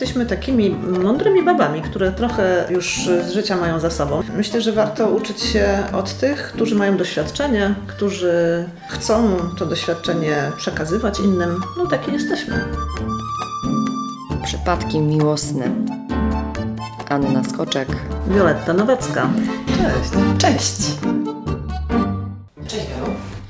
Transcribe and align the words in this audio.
jesteśmy 0.00 0.26
takimi 0.26 0.70
mądrymi 1.02 1.44
babami, 1.44 1.82
które 1.82 2.12
trochę 2.12 2.66
już 2.70 3.08
z 3.26 3.32
życia 3.32 3.56
mają 3.56 3.80
za 3.80 3.90
sobą. 3.90 4.22
Myślę, 4.36 4.60
że 4.60 4.72
warto 4.72 5.08
uczyć 5.08 5.40
się 5.40 5.78
od 5.92 6.14
tych, 6.14 6.52
którzy 6.52 6.74
mają 6.74 6.96
doświadczenie, 6.96 7.74
którzy 7.86 8.64
chcą 8.88 9.36
to 9.58 9.66
doświadczenie 9.66 10.36
przekazywać 10.56 11.20
innym. 11.20 11.60
No 11.78 11.86
takie 11.86 12.12
jesteśmy. 12.12 12.64
Przypadki 14.44 15.00
miłosne. 15.00 15.70
Anna 17.08 17.44
Skoczek. 17.44 17.88
Wioletta 18.28 18.72
Nowacka. 18.72 19.28
Cześć. 19.66 20.10
Cześć. 20.38 20.98
Cześć. 22.68 22.86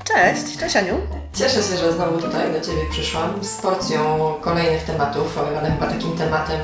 Cześć, 0.05 0.59
cześć 0.59 0.77
Aniu. 0.77 1.20
Cieszę 1.41 1.63
się, 1.63 1.77
że 1.77 1.93
znowu 1.93 2.19
tutaj 2.19 2.53
do 2.53 2.61
Ciebie 2.61 2.83
przyszłam 2.91 3.45
z 3.45 3.57
porcją 3.57 4.35
kolejnych 4.41 4.83
tematów, 4.83 5.39
ale 5.39 5.71
chyba 5.71 5.87
takim 5.87 6.19
tematem, 6.19 6.61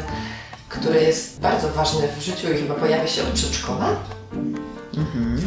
który 0.68 1.02
jest 1.02 1.40
bardzo 1.40 1.68
ważny 1.68 2.08
w 2.18 2.22
życiu 2.22 2.52
i 2.52 2.56
chyba 2.56 2.74
pojawia 2.74 3.06
się 3.06 3.22
od 3.22 3.28
przedszkola. 3.28 3.86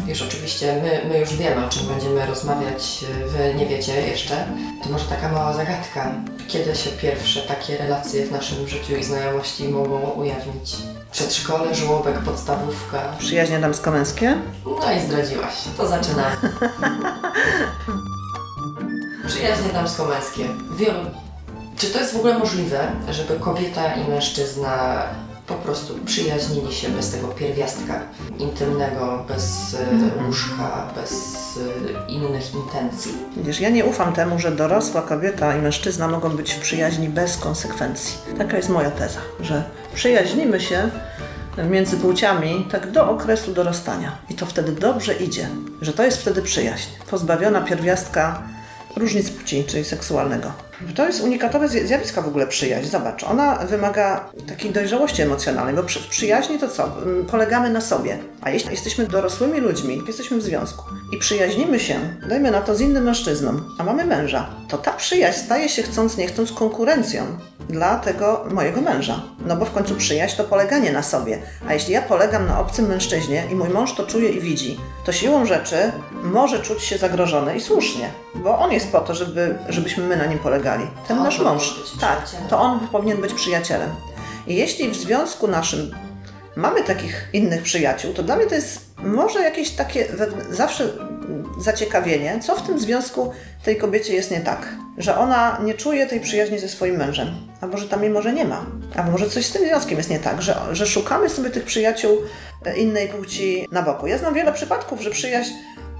Już 0.06 0.22
oczywiście 0.22 0.82
my, 0.82 1.08
my 1.08 1.18
już 1.18 1.36
wiemy, 1.36 1.66
o 1.66 1.68
czym 1.68 1.86
będziemy 1.86 2.26
rozmawiać, 2.26 3.04
Wy 3.26 3.54
nie 3.54 3.66
wiecie 3.66 4.00
jeszcze. 4.00 4.46
To 4.82 4.90
może 4.90 5.04
taka 5.04 5.32
mała 5.32 5.52
zagadka. 5.52 6.12
Kiedy 6.48 6.76
się 6.76 6.90
pierwsze 6.90 7.42
takie 7.42 7.76
relacje 7.76 8.26
w 8.26 8.32
naszym 8.32 8.68
życiu 8.68 8.96
i 8.96 9.04
znajomości 9.04 9.68
mogą 9.68 9.98
ujawnić? 9.98 10.76
Przedszkole, 11.12 11.74
żłobek, 11.74 12.18
podstawówka. 12.18 12.98
Przyjaźnie 13.18 13.58
damsko-męskie. 13.58 14.36
No 14.64 14.92
i 14.92 15.00
zdradziłaś. 15.00 15.54
To 15.76 15.88
zaczynamy. 15.88 16.36
Przyjaźnie 19.30 19.72
damsko-męskie. 19.72 20.44
Wielu. 20.76 20.98
Czy 21.76 21.86
to 21.86 21.98
jest 21.98 22.12
w 22.12 22.16
ogóle 22.16 22.38
możliwe, 22.38 22.78
żeby 23.10 23.40
kobieta 23.40 23.94
i 23.94 24.08
mężczyzna 24.08 25.02
po 25.46 25.54
prostu 25.54 25.94
przyjaźnili 26.04 26.74
się 26.74 26.88
bez 26.88 27.10
tego 27.10 27.28
pierwiastka 27.28 28.00
intymnego, 28.38 29.24
bez 29.28 29.74
y, 29.74 30.26
łóżka, 30.26 30.88
bez 30.96 31.12
y, 31.56 32.12
innych 32.12 32.54
intencji? 32.54 33.12
Widzisz, 33.36 33.60
ja 33.60 33.70
nie 33.70 33.84
ufam 33.84 34.12
temu, 34.12 34.38
że 34.38 34.52
dorosła 34.52 35.02
kobieta 35.02 35.56
i 35.56 35.62
mężczyzna 35.62 36.08
mogą 36.08 36.30
być 36.30 36.52
w 36.52 36.60
przyjaźni 36.60 37.08
bez 37.08 37.36
konsekwencji. 37.36 38.18
Taka 38.38 38.56
jest 38.56 38.68
moja 38.68 38.90
teza, 38.90 39.20
że 39.40 39.64
przyjaźnimy 39.94 40.60
się 40.60 40.90
między 41.70 41.96
płciami 41.96 42.68
tak 42.70 42.90
do 42.90 43.10
okresu 43.10 43.52
dorastania. 43.52 44.16
I 44.30 44.34
to 44.34 44.46
wtedy 44.46 44.72
dobrze 44.72 45.14
idzie, 45.14 45.48
że 45.80 45.92
to 45.92 46.02
jest 46.02 46.18
wtedy 46.20 46.42
przyjaźń, 46.42 46.90
pozbawiona 47.10 47.60
pierwiastka 47.60 48.42
różnic 48.96 49.30
płci, 49.30 49.64
czyli 49.64 49.84
seksualnego. 49.84 50.69
To 50.96 51.06
jest 51.06 51.20
unikatowe 51.22 51.66
zja- 51.68 51.86
zjawisko 51.86 52.22
w 52.22 52.28
ogóle 52.28 52.46
przyjaźń. 52.46 52.88
Zobacz, 52.90 53.24
ona 53.24 53.54
wymaga 53.56 54.30
takiej 54.48 54.70
dojrzałości 54.70 55.22
emocjonalnej, 55.22 55.74
bo 55.74 55.82
w 55.82 55.86
przyjaźni 55.86 56.58
to 56.58 56.68
co? 56.68 56.84
Mm, 57.02 57.26
Polegamy 57.26 57.70
na 57.70 57.80
sobie. 57.80 58.18
A 58.42 58.50
jeśli 58.50 58.70
jesteśmy 58.70 59.06
dorosłymi 59.06 59.60
ludźmi, 59.60 60.02
jesteśmy 60.06 60.38
w 60.38 60.42
związku 60.42 60.84
i 61.12 61.18
przyjaźnimy 61.18 61.80
się, 61.80 62.00
dajmy 62.28 62.50
na 62.50 62.60
to 62.60 62.74
z 62.74 62.80
innym 62.80 63.04
mężczyzną, 63.04 63.60
a 63.78 63.84
mamy 63.84 64.04
męża, 64.04 64.50
to 64.68 64.78
ta 64.78 64.92
przyjaźń 64.92 65.38
staje 65.40 65.68
się 65.68 65.82
chcąc 65.82 66.16
nie 66.16 66.26
chcąc 66.26 66.52
konkurencją 66.52 67.24
dla 67.68 67.96
tego 67.98 68.44
mojego 68.50 68.80
męża. 68.80 69.22
No 69.46 69.56
bo 69.56 69.64
w 69.64 69.70
końcu 69.72 69.94
przyjaźń 69.94 70.36
to 70.36 70.44
poleganie 70.44 70.92
na 70.92 71.02
sobie. 71.02 71.38
A 71.68 71.72
jeśli 71.74 71.92
ja 71.94 72.02
polegam 72.02 72.46
na 72.46 72.60
obcym 72.60 72.86
mężczyźnie 72.88 73.44
i 73.52 73.54
mój 73.54 73.68
mąż 73.68 73.94
to 73.94 74.06
czuje 74.06 74.28
i 74.28 74.40
widzi, 74.40 74.80
to 75.04 75.12
siłą 75.12 75.46
rzeczy 75.46 75.76
może 76.22 76.58
czuć 76.62 76.82
się 76.82 76.98
zagrożony 76.98 77.56
i 77.56 77.60
słusznie, 77.60 78.08
bo 78.34 78.58
on 78.58 78.72
jest 78.72 78.92
po 78.92 79.00
to, 79.00 79.14
żeby, 79.14 79.58
żebyśmy 79.68 80.04
my 80.06 80.16
na 80.16 80.26
nim 80.26 80.38
polegali. 80.38 80.69
Ten 81.08 81.18
on 81.18 81.24
nasz 81.24 81.38
mąż. 81.40 81.74
Tak, 82.00 82.18
to 82.48 82.60
on 82.60 82.80
powinien 82.88 83.20
być 83.20 83.32
przyjacielem. 83.34 83.90
I 84.46 84.54
jeśli 84.54 84.90
w 84.90 84.96
związku 84.96 85.48
naszym 85.48 85.94
mamy 86.56 86.82
takich 86.82 87.28
innych 87.32 87.62
przyjaciół, 87.62 88.14
to 88.14 88.22
dla 88.22 88.36
mnie 88.36 88.46
to 88.46 88.54
jest 88.54 88.90
może 88.98 89.40
jakieś 89.40 89.70
takie 89.70 90.06
zawsze 90.50 90.88
zaciekawienie, 91.58 92.40
co 92.42 92.56
w 92.56 92.62
tym 92.62 92.78
związku 92.78 93.32
tej 93.64 93.76
kobiecie 93.76 94.14
jest 94.14 94.30
nie 94.30 94.40
tak. 94.40 94.68
Że 94.98 95.18
ona 95.18 95.58
nie 95.64 95.74
czuje 95.74 96.06
tej 96.06 96.20
przyjaźni 96.20 96.58
ze 96.58 96.68
swoim 96.68 96.96
mężem, 96.96 97.28
albo 97.60 97.78
że 97.78 97.88
tam 97.88 98.02
jej 98.02 98.12
może 98.12 98.32
nie 98.32 98.44
ma, 98.44 98.66
albo 98.96 99.10
może 99.10 99.30
coś 99.30 99.46
z 99.46 99.52
tym 99.52 99.62
związkiem 99.66 99.98
jest 99.98 100.10
nie 100.10 100.18
tak, 100.18 100.42
że, 100.42 100.56
że 100.72 100.86
szukamy 100.86 101.28
sobie 101.28 101.50
tych 101.50 101.64
przyjaciół 101.64 102.18
innej 102.76 103.08
płci 103.08 103.68
na 103.72 103.82
boku. 103.82 104.06
Ja 104.06 104.18
znam 104.18 104.34
wiele 104.34 104.52
przypadków, 104.52 105.00
że 105.00 105.10
przyjaźń 105.10 105.52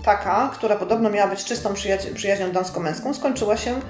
taka, 0.04 0.50
która 0.54 0.76
podobno 0.76 1.10
miała 1.10 1.30
być 1.30 1.44
czystą 1.44 1.72
przyjaź- 1.74 2.14
przyjaźnią 2.14 2.52
damsko-męską, 2.52 3.14
skończyła 3.14 3.56
się 3.56 3.80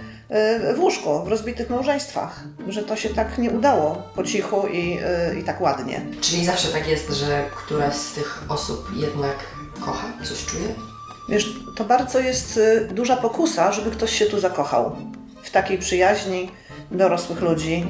w 0.75 0.79
łóżku, 0.79 1.25
w 1.25 1.29
rozbitych 1.29 1.71
małżeństwach. 1.71 2.45
Że 2.69 2.83
to 2.83 2.97
się 2.97 3.09
tak 3.09 3.39
nie 3.39 3.51
udało 3.51 4.03
po 4.15 4.23
cichu 4.23 4.67
i, 4.67 4.99
e, 5.05 5.35
i 5.41 5.45
tak 5.45 5.61
ładnie. 5.61 6.01
Czyli 6.21 6.45
zawsze 6.45 6.69
tak 6.69 6.89
jest, 6.89 7.11
że 7.11 7.45
któraś 7.57 7.95
z 7.95 8.13
tych 8.13 8.45
osób 8.49 8.91
jednak 8.97 9.37
kocha, 9.81 10.07
coś 10.25 10.45
czuje? 10.45 10.69
Wiesz, 11.29 11.55
to 11.77 11.85
bardzo 11.85 12.19
jest 12.19 12.57
y, 12.57 12.89
duża 12.93 13.17
pokusa, 13.17 13.73
żeby 13.73 13.91
ktoś 13.91 14.19
się 14.19 14.27
tu 14.27 14.41
zakochał. 14.41 14.97
W 15.43 15.51
takiej 15.51 15.79
przyjaźni 15.79 16.51
dorosłych 16.91 17.41
ludzi 17.41 17.87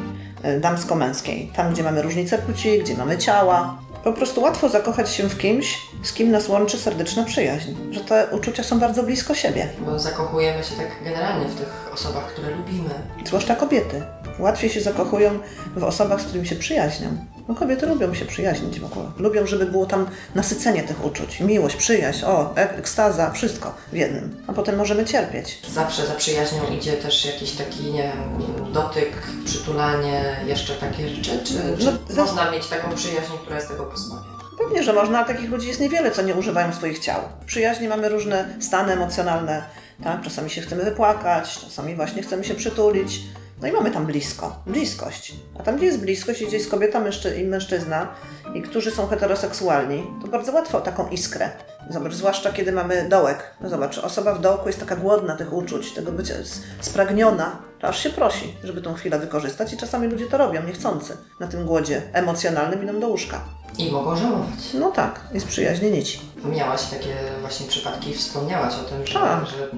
damsko-męskiej. 0.60 1.52
Tam, 1.56 1.72
gdzie 1.72 1.82
mamy 1.82 2.02
różnice 2.02 2.38
płci, 2.38 2.78
gdzie 2.78 2.96
mamy 2.96 3.18
ciała. 3.18 3.78
Po 4.04 4.12
prostu 4.12 4.40
łatwo 4.40 4.68
zakochać 4.68 5.10
się 5.10 5.28
w 5.28 5.38
kimś, 5.38 5.78
z 6.02 6.12
kim 6.12 6.30
nas 6.30 6.48
łączy 6.48 6.78
serdeczna 6.78 7.24
przyjaźń. 7.24 7.74
Że 7.90 8.00
te 8.00 8.26
uczucia 8.32 8.62
są 8.62 8.78
bardzo 8.80 9.02
blisko 9.02 9.34
siebie. 9.34 9.68
Bo 9.86 9.98
zakochujemy 9.98 10.64
się 10.64 10.74
tak 10.74 11.04
generalnie 11.04 11.48
w 11.48 11.54
tych 11.54 11.90
osobach, 11.94 12.26
które 12.26 12.50
lubimy. 12.50 12.94
Zwłaszcza 13.24 13.56
kobiety. 13.56 14.02
Łatwiej 14.38 14.70
się 14.70 14.80
zakochują 14.80 15.38
w 15.76 15.84
osobach, 15.84 16.20
z 16.20 16.24
którymi 16.24 16.46
się 16.46 16.56
przyjaźnią. 16.56 17.08
No 17.50 17.56
kobiety 17.56 17.86
lubią 17.86 18.14
się 18.14 18.24
przyjaźnić 18.24 18.80
w 18.80 18.84
ogóle. 18.84 19.06
Lubią, 19.16 19.46
żeby 19.46 19.66
było 19.66 19.86
tam 19.86 20.06
nasycenie 20.34 20.82
tych 20.82 21.04
uczuć. 21.04 21.40
Miłość, 21.40 21.76
przyjaźń, 21.76 22.24
o, 22.24 22.52
ek- 22.56 22.74
ekstaza, 22.78 23.30
wszystko 23.30 23.74
w 23.92 23.96
jednym. 23.96 24.36
A 24.46 24.52
potem 24.52 24.76
możemy 24.76 25.04
cierpieć. 25.04 25.58
Zawsze 25.72 26.06
za 26.06 26.14
przyjaźnią 26.14 26.60
idzie 26.78 26.92
też 26.92 27.24
jakiś 27.24 27.52
taki, 27.52 27.84
nie 27.92 28.02
wiem, 28.02 28.72
dotyk, 28.72 29.12
przytulanie, 29.44 30.36
jeszcze 30.46 30.74
takie 30.74 31.08
rzeczy? 31.08 31.30
Czy, 31.44 31.54
czy 31.78 31.84
No, 32.16 32.22
można 32.24 32.50
mieć 32.50 32.66
taką 32.66 32.94
przyjaźń, 32.94 33.32
która 33.42 33.56
jest 33.56 33.68
tego 33.68 33.84
pozbawiona? 33.84 34.40
Pewnie, 34.58 34.82
że 34.82 34.92
można, 34.92 35.18
a 35.18 35.24
takich 35.24 35.50
ludzi 35.50 35.68
jest 35.68 35.80
niewiele, 35.80 36.10
co 36.10 36.22
nie 36.22 36.34
używają 36.34 36.72
swoich 36.72 36.98
ciał. 36.98 37.20
W 37.42 37.44
przyjaźni 37.44 37.88
mamy 37.88 38.08
różne 38.08 38.48
stany 38.60 38.92
emocjonalne, 38.92 39.62
tak? 40.04 40.22
Czasami 40.22 40.50
się 40.50 40.60
chcemy 40.60 40.84
wypłakać, 40.84 41.58
czasami 41.58 41.96
właśnie 41.96 42.22
chcemy 42.22 42.44
się 42.44 42.54
przytulić. 42.54 43.20
No 43.62 43.68
i 43.68 43.72
mamy 43.72 43.90
tam 43.90 44.06
blisko, 44.06 44.56
bliskość. 44.66 45.32
A 45.58 45.62
tam, 45.62 45.76
gdzie 45.76 45.86
jest 45.86 46.00
bliskość, 46.00 46.44
gdzie 46.44 46.56
jest 46.56 46.70
kobieta 46.70 47.00
mężczy- 47.00 47.36
i 47.40 47.44
mężczyzna, 47.44 48.08
i 48.54 48.62
którzy 48.62 48.90
są 48.90 49.06
heteroseksualni, 49.06 50.06
to 50.22 50.28
bardzo 50.28 50.52
łatwo 50.52 50.80
taką 50.80 51.08
iskrę. 51.08 51.50
Zobacz, 51.90 52.14
zwłaszcza 52.14 52.52
kiedy 52.52 52.72
mamy 52.72 53.08
dołek. 53.08 53.54
No 53.60 53.68
zobacz, 53.68 53.98
osoba 53.98 54.34
w 54.34 54.40
dołku 54.40 54.66
jest 54.66 54.80
taka 54.80 54.96
głodna 54.96 55.36
tych 55.36 55.52
uczuć, 55.52 55.92
tego 55.92 56.12
bycia 56.12 56.34
spragniona, 56.80 57.56
to 57.80 57.88
aż 57.88 58.02
się 58.02 58.10
prosi, 58.10 58.54
żeby 58.64 58.80
tą 58.82 58.94
chwilę 58.94 59.18
wykorzystać 59.18 59.72
i 59.72 59.76
czasami 59.76 60.08
ludzie 60.08 60.26
to 60.26 60.38
robią, 60.38 60.62
niechcący. 60.62 61.16
Na 61.40 61.46
tym 61.46 61.66
głodzie 61.66 62.02
emocjonalnym 62.12 62.82
idą 62.84 63.00
do 63.00 63.08
łóżka. 63.08 63.40
I 63.78 63.90
mogą 63.92 64.16
żałować. 64.16 64.48
No 64.74 64.90
tak, 64.90 65.20
jest 65.34 65.46
przyjaźnie 65.46 65.90
nici. 65.90 66.20
Miałaś 66.44 66.82
takie 66.84 67.14
właśnie 67.40 67.66
przypadki, 67.66 68.14
wspomniałaś 68.14 68.74
o 68.74 68.84
tym, 68.84 69.06
że, 69.06 69.14
Tak. 69.14 69.46
że 69.46 69.70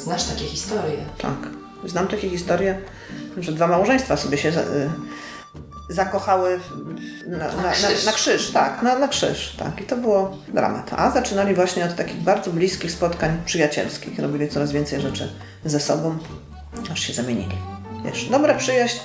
znasz 0.00 0.24
takie 0.24 0.44
historie. 0.44 0.96
Tak. 1.18 1.36
Znam 1.84 2.08
takie 2.08 2.30
historie, 2.30 2.78
że 3.42 3.52
dwa 3.52 3.66
małżeństwa 3.66 4.16
sobie 4.16 4.38
się 4.38 4.48
y, 4.48 4.54
zakochały 5.88 6.60
na, 7.26 7.38
na, 7.38 7.62
na, 7.62 7.72
krzyż. 7.72 8.04
na 8.04 8.12
krzyż. 8.12 8.50
Tak, 8.50 8.82
na, 8.82 9.08
krzyż, 9.08 9.56
tak. 9.58 9.80
I 9.80 9.84
to 9.84 9.96
było 9.96 10.36
dramat. 10.54 10.90
A 10.96 11.10
zaczynali 11.10 11.54
właśnie 11.54 11.84
od 11.84 11.96
takich 11.96 12.16
bardzo 12.16 12.50
bliskich 12.50 12.92
spotkań 12.92 13.42
przyjacielskich. 13.44 14.18
Robili 14.18 14.48
coraz 14.48 14.72
więcej 14.72 15.00
rzeczy 15.00 15.32
ze 15.64 15.80
sobą, 15.80 16.18
aż 16.92 17.00
się 17.00 17.12
zamienili. 17.12 17.56
Wiesz, 18.04 18.24
dobra 18.24 18.54
przyjaźń 18.54 18.98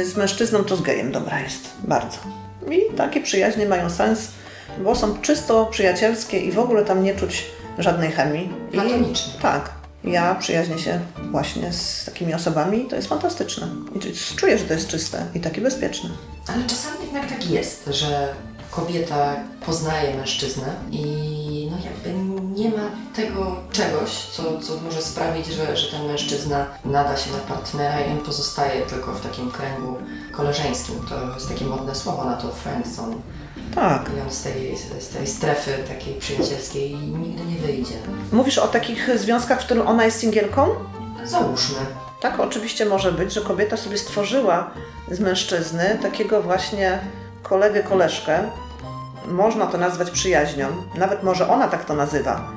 y, 0.00 0.06
z 0.06 0.16
mężczyzną 0.16 0.64
to 0.64 0.76
z 0.76 0.82
gejem 0.82 1.12
dobra 1.12 1.40
jest. 1.40 1.68
Bardzo. 1.84 2.18
I 2.70 2.96
takie 2.96 3.20
przyjaźnie 3.20 3.66
mają 3.66 3.90
sens, 3.90 4.28
bo 4.78 4.94
są 4.94 5.18
czysto 5.18 5.66
przyjacielskie 5.66 6.38
i 6.38 6.52
w 6.52 6.58
ogóle 6.58 6.84
tam 6.84 7.02
nie 7.02 7.14
czuć 7.14 7.46
żadnej 7.78 8.12
chemii. 8.12 8.52
I, 8.68 8.72
Platoniczne. 8.72 9.32
tak. 9.42 9.77
Ja 10.08 10.34
przyjaźnię 10.34 10.78
się 10.78 11.00
właśnie 11.30 11.72
z 11.72 12.04
takimi 12.04 12.34
osobami 12.34 12.82
i 12.82 12.88
to 12.88 12.96
jest 12.96 13.08
fantastyczne. 13.08 13.68
I 13.94 14.36
czuję, 14.36 14.58
że 14.58 14.64
to 14.64 14.72
jest 14.72 14.88
czyste 14.88 15.26
i 15.34 15.40
takie 15.40 15.60
bezpieczne. 15.60 16.10
Ale 16.46 16.64
czasami 16.64 16.96
jednak 17.04 17.28
tak 17.28 17.50
jest, 17.50 17.86
że 17.86 18.34
kobieta 18.70 19.36
poznaje 19.66 20.16
mężczyznę 20.16 20.66
i 20.90 21.68
no 21.70 21.76
jakby 21.84 22.12
nie 22.60 22.68
ma 22.68 22.90
tego 23.16 23.56
czegoś, 23.72 24.10
co, 24.10 24.60
co 24.60 24.80
może 24.80 25.02
sprawić, 25.02 25.46
że, 25.46 25.76
że 25.76 25.90
ten 25.90 26.06
mężczyzna 26.06 26.66
nada 26.84 27.16
się 27.16 27.32
na 27.32 27.38
partnera 27.38 28.00
i 28.00 28.12
on 28.12 28.18
pozostaje 28.18 28.86
tylko 28.86 29.12
w 29.12 29.20
takim 29.20 29.50
kręgu 29.50 29.96
koleżeńskim. 30.32 30.94
To 31.08 31.34
jest 31.34 31.48
takie 31.48 31.64
modne 31.64 31.94
słowo 31.94 32.24
na 32.24 32.36
to 32.36 32.52
friendzone. 32.52 33.16
Tak. 33.80 34.10
I 34.28 34.34
z 34.34 34.42
tej, 34.42 34.76
z 35.00 35.08
tej 35.08 35.26
strefy 35.26 35.70
takiej 35.88 36.14
przyjacielskiej 36.14 36.94
nigdy 36.94 37.44
nie 37.44 37.58
wyjdzie. 37.58 37.94
Mówisz 38.32 38.58
o 38.58 38.68
takich 38.68 39.18
związkach, 39.18 39.60
w 39.62 39.64
którym 39.64 39.88
ona 39.88 40.04
jest 40.04 40.20
singielką? 40.20 40.74
Załóżmy. 41.24 41.78
Tak 42.20 42.40
oczywiście 42.40 42.86
może 42.86 43.12
być, 43.12 43.32
że 43.32 43.40
kobieta 43.40 43.76
sobie 43.76 43.98
stworzyła 43.98 44.70
z 45.10 45.20
mężczyzny 45.20 45.98
takiego 46.02 46.42
właśnie 46.42 46.98
kolegę, 47.42 47.82
koleżkę. 47.82 48.38
Można 49.26 49.66
to 49.66 49.78
nazwać 49.78 50.10
przyjaźnią, 50.10 50.66
nawet 50.94 51.22
może 51.22 51.48
ona 51.48 51.68
tak 51.68 51.84
to 51.84 51.94
nazywa, 51.94 52.50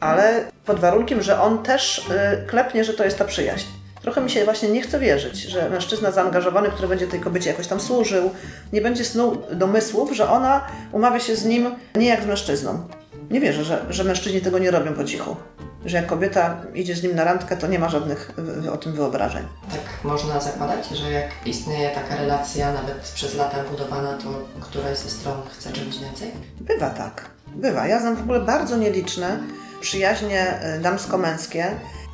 ale 0.00 0.50
pod 0.66 0.80
warunkiem, 0.80 1.22
że 1.22 1.40
on 1.40 1.62
też 1.62 1.98
y, 1.98 2.46
klepnie, 2.46 2.84
że 2.84 2.94
to 2.94 3.04
jest 3.04 3.18
ta 3.18 3.24
przyjaźń. 3.24 3.66
Trochę 4.08 4.20
mi 4.20 4.30
się 4.30 4.44
właśnie 4.44 4.68
nie 4.68 4.82
chce 4.82 4.98
wierzyć, 4.98 5.42
że 5.42 5.70
mężczyzna 5.70 6.10
zaangażowany, 6.10 6.68
który 6.68 6.88
będzie 6.88 7.06
tej 7.06 7.20
kobiecie 7.20 7.50
jakoś 7.50 7.66
tam 7.66 7.80
służył, 7.80 8.30
nie 8.72 8.80
będzie 8.80 9.04
snuł 9.04 9.36
domysłów, 9.52 10.16
że 10.16 10.30
ona 10.30 10.64
umawia 10.92 11.20
się 11.20 11.36
z 11.36 11.44
nim 11.44 11.74
nie 11.94 12.06
jak 12.06 12.22
z 12.22 12.26
mężczyzną. 12.26 12.88
Nie 13.30 13.40
wierzę, 13.40 13.64
że, 13.64 13.86
że 13.90 14.04
mężczyźni 14.04 14.40
tego 14.40 14.58
nie 14.58 14.70
robią 14.70 14.94
po 14.94 15.04
cichu. 15.04 15.36
Że 15.84 15.96
jak 15.96 16.06
kobieta 16.06 16.62
idzie 16.74 16.94
z 16.94 17.02
nim 17.02 17.14
na 17.14 17.24
randkę, 17.24 17.56
to 17.56 17.66
nie 17.66 17.78
ma 17.78 17.88
żadnych 17.88 18.32
o 18.72 18.76
tym 18.76 18.92
wyobrażeń. 18.92 19.42
Tak 19.70 20.04
można 20.04 20.40
zakładać, 20.40 20.88
że 20.88 21.12
jak 21.12 21.28
istnieje 21.46 21.90
taka 21.90 22.16
relacja, 22.16 22.72
nawet 22.72 22.96
przez 22.96 23.34
lata 23.34 23.56
budowana, 23.70 24.18
to 24.18 24.28
któraś 24.60 24.98
ze 24.98 25.10
stron 25.10 25.36
chce 25.52 25.72
czegoś 25.72 25.98
więcej? 25.98 26.30
Bywa 26.60 26.90
tak. 26.90 27.24
Bywa. 27.46 27.86
Ja 27.86 28.00
znam 28.00 28.16
w 28.16 28.22
ogóle 28.22 28.40
bardzo 28.40 28.76
nieliczne 28.76 29.38
przyjaźnie 29.80 30.60
y, 30.78 30.80
damsko-męskie, 30.80 31.64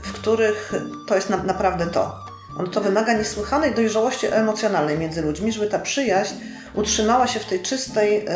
w 0.04 0.12
których 0.12 0.72
to 1.06 1.14
jest 1.14 1.30
na, 1.30 1.36
naprawdę 1.36 1.86
to. 1.86 2.16
On 2.58 2.70
to 2.70 2.80
wymaga 2.80 3.12
niesłychanej 3.12 3.74
dojrzałości 3.74 4.26
emocjonalnej 4.26 4.98
między 4.98 5.22
ludźmi, 5.22 5.52
żeby 5.52 5.66
ta 5.66 5.78
przyjaźń 5.78 6.34
utrzymała 6.74 7.26
się 7.26 7.40
w 7.40 7.44
tej 7.44 7.62
czystej 7.62 8.28
y, 8.28 8.30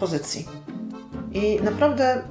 pozycji. 0.00 0.48
I 1.32 1.60
naprawdę 1.62 2.22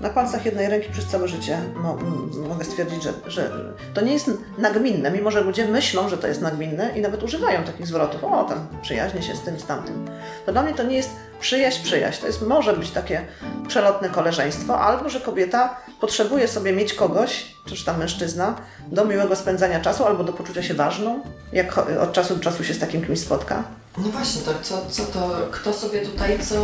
na 0.00 0.08
palcach 0.10 0.44
jednej 0.46 0.68
ręki 0.68 0.88
przez 0.92 1.06
całe 1.06 1.28
życie 1.28 1.54
m- 1.76 2.48
mogę 2.48 2.64
stwierdzić, 2.64 3.02
że, 3.02 3.12
że 3.26 3.50
to 3.94 4.00
nie 4.00 4.12
jest 4.12 4.30
nagminne, 4.58 5.10
mimo 5.10 5.30
że 5.30 5.40
ludzie 5.40 5.68
myślą, 5.68 6.08
że 6.08 6.18
to 6.18 6.26
jest 6.28 6.40
nagminne 6.40 6.98
i 6.98 7.00
nawet 7.00 7.22
używają 7.22 7.64
takich 7.64 7.86
zwrotów. 7.86 8.24
O, 8.24 8.44
tam 8.44 8.66
przyjaźnie 8.82 9.22
się 9.22 9.36
z 9.36 9.40
tym, 9.40 9.60
z 9.60 9.64
tamtym. 9.64 10.08
To 10.46 10.52
dla 10.52 10.62
mnie 10.62 10.74
to 10.74 10.82
nie 10.82 10.96
jest 10.96 11.10
przyjaźń, 11.40 11.82
przyjaźń. 11.84 12.20
To 12.20 12.26
jest, 12.26 12.42
może 12.42 12.72
być 12.72 12.90
takie 12.90 13.26
przelotne 13.68 14.10
koleżeństwo, 14.10 14.80
albo 14.80 15.08
że 15.08 15.20
kobieta 15.20 15.76
potrzebuje 16.00 16.48
sobie 16.48 16.72
mieć 16.72 16.94
kogoś, 16.94 17.54
czy 17.66 17.84
tam 17.84 17.98
mężczyzna, 17.98 18.54
do 18.88 19.04
miłego 19.04 19.36
spędzania 19.36 19.80
czasu, 19.80 20.04
albo 20.04 20.24
do 20.24 20.32
poczucia 20.32 20.62
się 20.62 20.74
ważną, 20.74 21.20
jak 21.52 21.78
od 21.78 22.12
czasu 22.12 22.36
do 22.36 22.44
czasu 22.44 22.64
się 22.64 22.74
z 22.74 22.78
takim 22.78 23.06
kimś 23.06 23.20
spotka. 23.20 23.64
No 23.98 24.08
właśnie, 24.08 24.42
to 24.42 24.52
co, 24.62 24.86
co 24.90 25.04
to, 25.04 25.30
kto 25.50 25.72
sobie 25.72 26.00
tutaj 26.00 26.38
co 26.38 26.56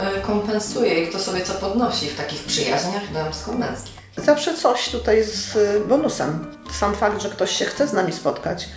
e, 0.00 0.20
kompensuje 0.20 1.04
i 1.04 1.08
kto 1.08 1.18
sobie 1.18 1.40
co 1.40 1.54
podnosi 1.54 2.08
w 2.08 2.16
takich 2.16 2.44
przyjaźniach 2.44 3.12
damsko-męskich? 3.12 4.00
Zawsze 4.16 4.54
coś 4.54 4.88
tutaj 4.88 5.24
z 5.24 5.56
y, 5.56 5.80
bonusem. 5.88 6.46
Sam 6.72 6.94
fakt, 6.94 7.22
że 7.22 7.28
ktoś 7.28 7.50
się 7.50 7.64
chce 7.64 7.88
z 7.88 7.92
nami 7.92 8.12
spotkać, 8.12 8.68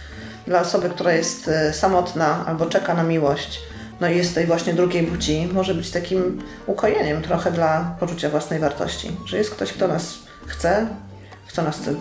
dla 0.47 0.61
osoby, 0.61 0.89
która 0.89 1.13
jest 1.13 1.47
y, 1.47 1.73
samotna 1.73 2.44
albo 2.47 2.65
czeka 2.65 2.94
na 2.94 3.03
miłość, 3.03 3.59
no 4.03 4.09
i 4.09 4.17
jest 4.17 4.35
tej 4.35 4.45
właśnie 4.45 4.73
drugiej 4.73 5.07
płci, 5.07 5.50
może 5.53 5.73
być 5.73 5.91
takim 5.91 6.41
ukojeniem 6.67 7.21
trochę 7.21 7.51
dla 7.51 7.95
poczucia 8.00 8.29
własnej 8.29 8.59
wartości. 8.59 9.11
Że 9.25 9.38
jest 9.38 9.51
ktoś, 9.51 9.73
kto 9.73 9.88
nas 9.88 10.15
chce, 10.45 10.88
kto 11.47 11.63
nas 11.63 11.77
chce 11.77 11.95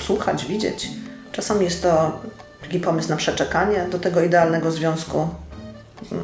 słuchać, 0.00 0.46
widzieć. 0.46 0.88
Czasami 1.32 1.64
jest 1.64 1.82
to 1.82 2.20
taki 2.62 2.80
pomysł 2.80 3.08
na 3.08 3.16
przeczekanie 3.16 3.86
do 3.90 3.98
tego 3.98 4.22
idealnego 4.22 4.70
związku, 4.70 5.28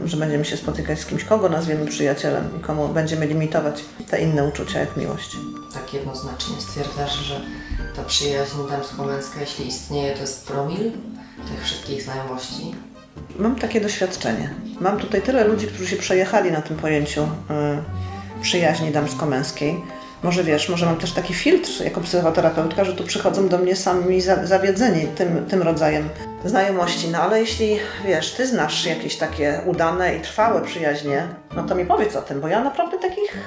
że 0.05 0.17
będziemy 0.17 0.45
się 0.45 0.57
spotykać 0.57 1.01
z 1.01 1.07
kimś, 1.07 1.25
kogo 1.25 1.49
nazwiemy 1.49 1.87
przyjacielem 1.87 2.51
i 2.59 2.61
komu 2.61 2.89
będziemy 2.89 3.27
limitować 3.27 3.85
te 4.11 4.21
inne 4.23 4.45
uczucia 4.45 4.81
jak 4.81 4.97
miłość. 4.97 5.37
Tak 5.75 5.95
jednoznacznie 5.95 6.61
stwierdzasz, 6.61 7.15
że 7.15 7.41
ta 7.97 8.05
przyjaźń 8.05 8.57
damsko-męska, 8.71 9.41
jeśli 9.41 9.67
istnieje, 9.67 10.15
to 10.15 10.21
jest 10.21 10.47
promil 10.47 10.93
tych 11.49 11.65
wszystkich 11.65 12.03
znajomości. 12.03 12.75
Mam 13.39 13.57
takie 13.57 13.81
doświadczenie. 13.81 14.51
Mam 14.81 14.99
tutaj 14.99 15.23
tyle 15.23 15.45
ludzi, 15.45 15.67
którzy 15.67 15.87
się 15.87 15.97
przejechali 15.97 16.53
na 16.53 16.63
tym 16.63 16.77
pojęciu 16.77 17.23
y, 17.23 17.27
przyjaźni 18.43 18.91
damsko-męskiej. 18.91 19.77
Może 20.23 20.45
wiesz, 20.45 20.69
może 20.69 20.87
mam 20.87 20.97
też 20.97 21.13
taki 21.13 21.35
filtr 21.35 21.71
jako 21.85 22.01
psychoterapeutka, 22.01 22.85
że 22.85 22.93
tu 22.93 23.05
przychodzą 23.05 23.49
do 23.49 23.59
mnie 23.59 23.77
sami 23.77 24.21
za, 24.21 24.47
zawiedzeni 24.47 25.07
tym, 25.07 25.47
tym 25.47 25.63
rodzajem 25.63 26.09
znajomości. 26.45 27.09
No 27.09 27.19
ale 27.19 27.41
jeśli 27.41 27.79
wiesz, 28.07 28.33
ty 28.33 28.47
znasz 28.47 28.87
jakieś 28.87 29.17
takie 29.17 29.61
udane 29.67 30.17
i 30.17 30.21
trwałe 30.21 30.61
przyjaźnie, 30.61 31.29
no 31.57 31.63
to 31.63 31.75
mi 31.75 31.87
powiedz 31.87 32.17
o 32.17 32.23
tym, 32.23 32.41
bo 32.41 32.49
ja 32.49 32.65
naprawdę 32.65 32.99
takich 32.99 33.39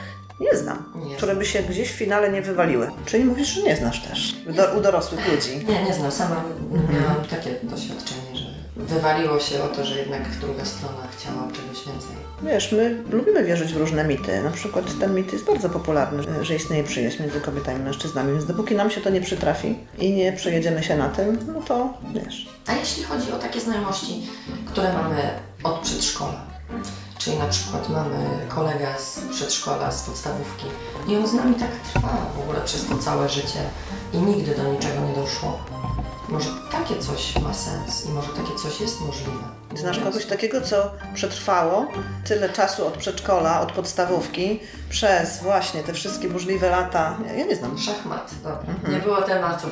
nie 0.41 0.57
znam, 0.57 0.83
Nie 0.95 1.15
które 1.15 1.35
by 1.35 1.45
się 1.45 1.59
gdzieś 1.59 1.89
w 1.91 1.95
finale 1.95 2.31
nie 2.31 2.41
wywaliły. 2.41 2.91
Czyli 3.05 3.25
mówisz, 3.25 3.47
że 3.47 3.61
nie 3.61 3.75
znasz 3.75 4.03
też 4.03 4.35
do, 4.45 4.77
u 4.77 4.81
dorosłych 4.81 5.31
ludzi. 5.31 5.65
Nie, 5.67 5.83
nie 5.83 5.93
znam. 5.93 6.11
Sama 6.11 6.43
miałam 6.71 7.25
takie 7.29 7.49
doświadczenie, 7.63 8.30
wywaliło 8.75 9.39
się 9.39 9.63
o 9.63 9.67
to, 9.67 9.85
że 9.85 9.97
jednak 9.99 10.29
druga 10.41 10.65
strona 10.65 11.07
chciała 11.17 11.41
czegoś 11.47 11.85
więcej. 11.87 12.15
Wiesz, 12.43 12.71
my 12.71 13.03
lubimy 13.11 13.43
wierzyć 13.43 13.73
w 13.73 13.77
różne 13.77 14.03
mity. 14.03 14.43
Na 14.43 14.51
przykład 14.51 14.85
ten 14.99 15.15
mit 15.15 15.33
jest 15.33 15.45
bardzo 15.45 15.69
popularny, 15.69 16.23
że- 16.45 16.55
istnieje 16.55 16.83
przyjaźń 16.83 17.21
między 17.23 17.41
kobietami 17.41 17.79
i 17.79 17.83
mężczyznami, 17.83 18.31
więc 18.31 18.45
dopóki 18.45 18.75
nam 18.75 18.91
się 18.91 19.01
to 19.01 19.09
nie 19.09 19.21
przytrafi 19.21 19.75
i 19.99 20.11
nie 20.13 20.33
przejedziemy 20.33 20.83
się 20.83 20.97
na 20.97 21.09
tym, 21.09 21.37
no 21.53 21.61
to 21.61 21.93
wiesz. 22.13 22.49
A 22.67 22.73
jeśli 22.73 23.03
chodzi 23.03 23.31
o 23.31 23.39
takie 23.39 23.59
znajomości, 23.59 24.27
które 24.65 24.93
mamy 24.93 25.21
od 25.63 25.79
przedszkola, 25.79 26.41
czyli 27.17 27.37
na 27.37 27.45
przykład 27.47 27.89
mamy 27.89 28.15
kolegę 28.49 28.87
z 28.99 29.19
przedszkola, 29.35 29.91
z 29.91 30.03
podstawówki 30.03 30.65
i 31.07 31.15
on 31.15 31.27
z 31.27 31.33
nami 31.33 31.55
tak 31.55 31.69
trwa 31.93 32.17
w 32.37 32.39
ogóle 32.39 32.61
przez 32.61 32.85
to 32.85 32.97
całe 32.97 33.29
życie 33.29 33.59
i 34.13 34.17
nigdy 34.17 34.55
do 34.55 34.63
niczego 34.73 34.99
nie 35.09 35.15
doszło. 35.15 35.59
Może 36.31 36.49
takie 36.71 36.97
coś 36.99 37.35
ma 37.39 37.53
sens 37.53 38.05
i 38.05 38.09
może 38.09 38.27
takie 38.27 38.55
coś 38.63 38.81
jest 38.81 39.01
możliwe. 39.01 39.43
Znasz 39.75 39.99
kogoś 39.99 40.25
takiego, 40.25 40.61
co 40.61 40.91
przetrwało 41.13 41.87
tyle 42.27 42.49
czasu 42.49 42.87
od 42.87 42.97
przedszkola, 42.97 43.61
od 43.61 43.71
podstawówki, 43.71 44.59
przez 44.89 45.43
właśnie 45.43 45.83
te 45.83 45.93
wszystkie 45.93 46.29
burzliwe 46.29 46.69
lata. 46.69 47.17
Ja, 47.27 47.33
ja 47.33 47.45
nie 47.45 47.55
znam. 47.55 47.77
Szachmat, 47.77 48.31
dobra. 48.43 48.59
Nie 48.93 48.99
było 48.99 49.21
tematu. 49.21 49.67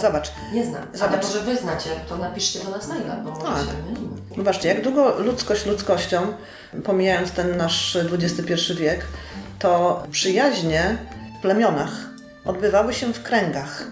Zobacz, 0.00 0.32
Nie 0.54 0.64
znam. 0.66 0.82
Ale 0.88 0.98
Zobacz. 0.98 1.22
może 1.26 1.40
wy 1.40 1.56
znacie, 1.56 1.90
to 2.08 2.16
napiszcie 2.16 2.58
do 2.64 2.70
nas 2.70 2.88
maila, 2.88 3.16
bo 3.16 3.30
może 3.30 3.42
Tak. 3.46 3.56
się 3.58 3.82
mylimy. 3.92 4.16
Zobaczcie, 4.36 4.68
jak 4.68 4.82
długo 4.82 5.18
ludzkość 5.18 5.66
ludzkością, 5.66 6.32
pomijając 6.84 7.30
ten 7.32 7.56
nasz 7.56 7.96
XXI 8.12 8.74
wiek, 8.74 9.06
to 9.58 10.02
przyjaźnie 10.10 10.98
w 11.38 11.42
plemionach 11.42 11.90
odbywały 12.44 12.94
się 12.94 13.12
w 13.12 13.22
kręgach. 13.22 13.86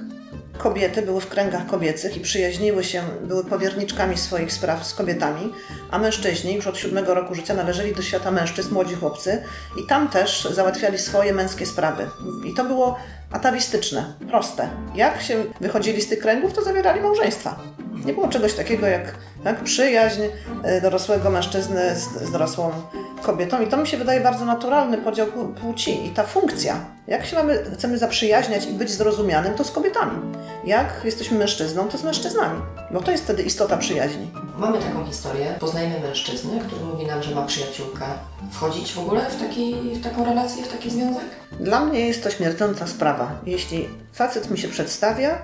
Kobiety 0.62 1.03
były 1.03 1.21
w 1.21 1.29
kręgach 1.29 1.67
kobiecych 1.67 2.17
i 2.17 2.21
przyjaźniły 2.21 2.85
się, 2.85 3.03
były 3.25 3.44
powierniczkami 3.44 4.17
swoich 4.17 4.53
spraw 4.53 4.87
z 4.87 4.94
kobietami, 4.94 5.53
a 5.91 5.99
mężczyźni 5.99 6.55
już 6.55 6.67
od 6.67 6.79
siódmego 6.79 7.15
roku 7.15 7.34
życia 7.34 7.55
należeli 7.55 7.94
do 7.94 8.03
świata 8.03 8.31
mężczyzn, 8.31 8.75
młodzi 8.75 8.94
chłopcy 8.94 9.43
i 9.84 9.87
tam 9.87 10.08
też 10.08 10.49
załatwiali 10.51 10.99
swoje 10.99 11.32
męskie 11.32 11.67
sprawy. 11.67 12.08
I 12.44 12.55
to 12.55 12.65
było 12.65 12.99
atawistyczne, 13.32 14.15
proste. 14.31 14.69
Jak 14.94 15.23
się 15.23 15.44
wychodzili 15.61 16.03
z 16.03 16.08
tych 16.08 16.19
kręgów, 16.19 16.53
to 16.53 16.63
zawierali 16.63 17.01
małżeństwa. 17.01 17.61
Nie 18.05 18.13
było 18.13 18.29
czegoś 18.29 18.55
takiego 18.55 18.87
jak, 18.87 19.15
jak 19.44 19.65
przyjaźń 19.65 20.23
e, 20.63 20.81
dorosłego 20.81 21.31
mężczyzny 21.31 21.96
z, 21.96 22.29
z 22.29 22.32
dorosłą 22.32 22.73
kobietą 23.20 23.60
i 23.62 23.67
to 23.67 23.77
mi 23.77 23.86
się 23.86 23.96
wydaje 23.96 24.20
bardzo 24.20 24.44
naturalny 24.44 24.98
podział 24.98 25.27
pł- 25.27 25.55
płci 25.55 26.06
i 26.06 26.10
ta 26.10 26.22
funkcja. 26.22 26.77
Jak 27.06 27.27
się 27.27 27.36
mamy, 27.36 27.65
chcemy 27.74 27.98
zaprzyjaźniać 27.98 28.67
i 28.67 28.72
być 28.72 28.91
zrozumianym, 28.91 29.55
to 29.55 29.65
z 29.65 29.70
kobietami. 29.70 30.19
Jak 30.65 31.00
jesteśmy 31.05 31.39
mężczyzną, 31.39 31.89
to 31.89 31.98
z 31.98 32.05
mężczyznami. 32.05 32.60
Bo 32.91 33.00
to 33.00 33.10
jest 33.10 33.24
wtedy 33.24 33.43
istota 33.43 33.77
przyjaźni. 33.77 34.31
Mamy 34.58 34.79
taką 34.79 35.06
historię. 35.06 35.55
Poznajemy 35.60 36.00
mężczyznę, 36.00 36.50
który 36.67 36.84
mówi 36.84 37.06
nam, 37.06 37.22
że 37.22 37.34
ma 37.34 37.43
przyjaciółkę. 37.46 38.05
Wchodzić 38.53 38.93
w 38.93 38.98
ogóle 38.98 39.31
w, 39.31 39.41
taki, 39.41 39.74
w 39.74 40.03
taką 40.05 40.24
relację, 40.24 40.65
w 40.65 40.69
taki 40.69 40.91
związek? 40.91 41.24
Dla 41.60 41.81
mnie 41.81 42.00
jest 42.00 42.22
to 42.22 42.31
śmierdząca 42.31 42.86
sprawa. 42.86 43.32
Jeśli 43.46 43.89
facet 44.12 44.50
mi 44.50 44.58
się 44.58 44.69
przedstawia, 44.69 45.39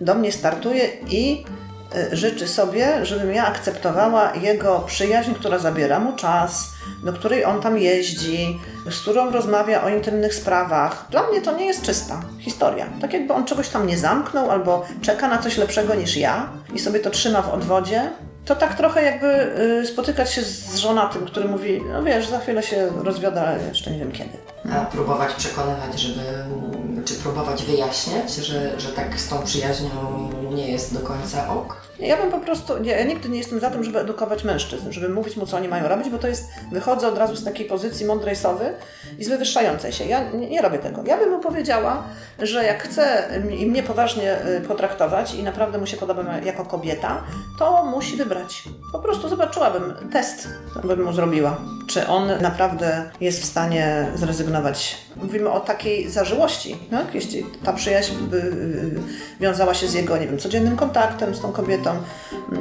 do 0.00 0.14
mnie 0.14 0.32
startuje 0.32 0.88
i 1.10 1.44
życzy 2.12 2.48
sobie, 2.48 3.06
żebym 3.06 3.34
ja 3.34 3.46
akceptowała 3.46 4.34
jego 4.34 4.78
przyjaźń, 4.80 5.34
która 5.34 5.58
zabiera 5.58 5.98
mu 5.98 6.16
czas, 6.16 6.68
do 7.02 7.12
której 7.12 7.44
on 7.44 7.60
tam 7.60 7.78
jeździ, 7.78 8.60
z 8.90 9.00
którą 9.00 9.30
rozmawia 9.30 9.84
o 9.84 9.88
intymnych 9.88 10.34
sprawach. 10.34 11.06
Dla 11.10 11.22
mnie 11.22 11.40
to 11.40 11.56
nie 11.56 11.66
jest 11.66 11.82
czysta 11.82 12.20
historia. 12.38 12.86
Tak 13.00 13.12
jakby 13.12 13.34
on 13.34 13.44
czegoś 13.44 13.68
tam 13.68 13.86
nie 13.86 13.98
zamknął 13.98 14.50
albo 14.50 14.86
czeka 15.02 15.28
na 15.28 15.38
coś 15.38 15.56
lepszego 15.56 15.94
niż 15.94 16.16
ja 16.16 16.50
i 16.74 16.78
sobie 16.78 17.00
to 17.00 17.10
trzyma 17.10 17.42
w 17.42 17.54
odwodzie. 17.54 18.10
To 18.44 18.56
tak 18.56 18.74
trochę 18.74 19.04
jakby 19.04 19.60
y, 19.82 19.86
spotykać 19.86 20.32
się 20.32 20.42
z 20.42 20.76
żonatym, 20.76 21.26
który 21.26 21.48
mówi, 21.48 21.80
no 21.92 22.02
wiesz, 22.02 22.28
za 22.28 22.38
chwilę 22.38 22.62
się 22.62 22.88
rozwiodę, 23.02 23.42
ale 23.42 23.68
jeszcze 23.68 23.90
nie 23.90 23.98
wiem 23.98 24.12
kiedy. 24.12 24.38
A 24.72 24.84
próbować 24.84 25.34
przekonywać, 25.34 26.00
żeby 26.00 26.22
czy 27.04 27.14
próbować 27.14 27.64
wyjaśniać, 27.64 28.34
że, 28.34 28.80
że 28.80 28.88
tak 28.88 29.20
z 29.20 29.28
tą 29.28 29.42
przyjaźnią 29.42 29.88
nie 30.52 30.70
jest 30.70 30.94
do 30.94 31.00
końca 31.00 31.48
ok? 31.48 31.82
Ja 31.98 32.16
bym 32.16 32.30
po 32.30 32.38
prostu, 32.38 32.78
nie, 32.78 32.90
ja 32.90 33.04
nigdy 33.04 33.28
nie 33.28 33.38
jestem 33.38 33.60
za 33.60 33.70
tym, 33.70 33.84
żeby 33.84 33.98
edukować 33.98 34.44
mężczyzn, 34.44 34.90
żeby 34.90 35.08
mówić 35.08 35.36
mu, 35.36 35.46
co 35.46 35.56
oni 35.56 35.68
mają 35.68 35.88
robić, 35.88 36.10
bo 36.10 36.18
to 36.18 36.28
jest, 36.28 36.48
wychodzę 36.72 37.08
od 37.08 37.18
razu 37.18 37.36
z 37.36 37.44
takiej 37.44 37.66
pozycji 37.66 38.06
mądrej 38.06 38.36
sowy 38.36 38.74
i 39.18 39.24
z 39.24 39.28
wywyższającej 39.28 39.92
się. 39.92 40.04
Ja 40.04 40.30
nie, 40.30 40.48
nie 40.48 40.62
robię 40.62 40.78
tego. 40.78 41.02
Ja 41.06 41.16
bym 41.16 41.30
mu 41.30 41.40
powiedziała, 41.40 42.04
że 42.38 42.64
jak 42.64 42.82
chce 42.82 43.28
i 43.58 43.66
mnie 43.66 43.82
poważnie 43.82 44.46
y, 44.46 44.60
potraktować 44.60 45.34
i 45.34 45.42
naprawdę 45.42 45.78
mu 45.78 45.86
się 45.86 45.96
podoba 45.96 46.38
jako 46.44 46.64
kobieta, 46.64 47.22
to 47.58 47.84
musi 47.84 48.16
wybrać. 48.16 48.64
Po 48.92 48.98
prostu 48.98 49.28
zobaczyłabym 49.28 49.94
test, 50.12 50.48
bym 50.84 51.04
mu 51.04 51.12
zrobiła. 51.12 51.56
Czy 51.86 52.06
on 52.06 52.30
naprawdę 52.40 53.10
jest 53.20 53.42
w 53.42 53.44
stanie 53.44 54.06
zrezygnować. 54.14 54.96
Mówimy 55.16 55.50
o 55.50 55.60
takiej 55.60 56.10
zażyłości, 56.10 56.76
tak? 56.90 57.14
Jeśli 57.14 57.46
ta 57.64 57.72
przyjaźń 57.72 58.14
by 58.14 58.36
y, 58.36 59.00
wiązała 59.40 59.74
się 59.74 59.88
z 59.88 59.94
jego, 59.94 60.16
nie 60.16 60.26
wiem, 60.26 60.38
codziennym 60.42 60.76
kontaktem 60.76 61.34
z 61.34 61.40
tą 61.40 61.52
kobietą, 61.52 61.90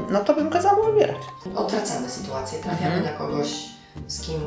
no 0.09 0.19
to 0.19 0.33
bym 0.33 0.49
kazała 0.49 0.75
mu 0.75 0.83
wybierać. 0.93 1.17
Odwracamy 1.55 2.09
sytuację, 2.09 2.59
trafiamy 2.59 3.01
na 3.01 3.09
kogoś, 3.09 3.47
z 4.07 4.21
kim 4.21 4.41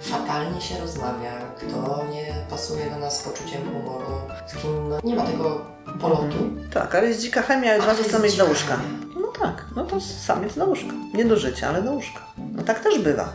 fatalnie 0.00 0.60
się 0.60 0.78
rozmawia, 0.80 1.32
kto 1.58 2.04
nie 2.12 2.34
pasuje 2.50 2.90
do 2.90 2.98
nas 2.98 3.18
z 3.20 3.22
poczuciem 3.22 3.62
humoru, 3.64 4.06
z 4.46 4.62
kim 4.62 4.88
no, 4.88 4.98
nie 5.04 5.16
ma 5.16 5.22
tego 5.22 5.60
polotu. 6.00 6.36
Tak, 6.74 6.94
ale 6.94 7.06
jest 7.08 7.20
dzika 7.20 7.42
chemia 7.42 7.74
i 7.76 7.78
od 7.78 7.84
A, 7.84 7.86
razu 7.86 8.02
to 8.02 8.08
chcemy 8.08 8.24
jest 8.24 8.36
iść 8.36 8.44
do 8.44 8.48
łóżka. 8.50 8.76
chemia. 8.76 9.06
No 9.20 9.26
tak, 9.40 9.64
no 9.76 9.84
to 9.84 10.00
samiec 10.00 10.54
do 10.54 10.66
łóżka. 10.66 10.92
Nie 11.14 11.24
do 11.24 11.36
życia, 11.36 11.68
ale 11.68 11.82
do 11.82 11.92
łóżka. 11.92 12.20
No 12.52 12.62
tak 12.62 12.80
też 12.80 12.98
bywa, 12.98 13.32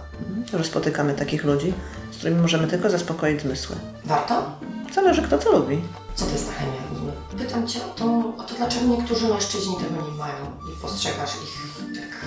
że 0.53 0.63
spotykamy 0.63 1.13
takich 1.13 1.43
ludzi, 1.43 1.73
z 2.11 2.17
którymi 2.17 2.41
możemy 2.41 2.67
tylko 2.67 2.89
zaspokoić 2.89 3.41
zmysły. 3.41 3.75
Warto? 4.05 4.43
Zależy 4.93 5.21
kto 5.21 5.37
co 5.37 5.51
lubi. 5.51 5.81
Co 6.15 6.25
to 6.25 6.31
jest 6.31 6.47
ta 6.47 6.53
chemia? 6.53 6.80
Pytam 7.41 7.67
Cię 7.67 7.79
o 7.85 7.99
to, 7.99 8.33
o 8.37 8.43
to, 8.43 8.55
dlaczego 8.55 8.85
niektórzy 8.85 9.27
mężczyźni 9.27 9.75
tego 9.75 10.11
nie 10.11 10.17
mają 10.17 10.45
i 10.73 10.81
postrzegasz 10.81 11.31
ich 11.43 11.77
tak 11.95 12.25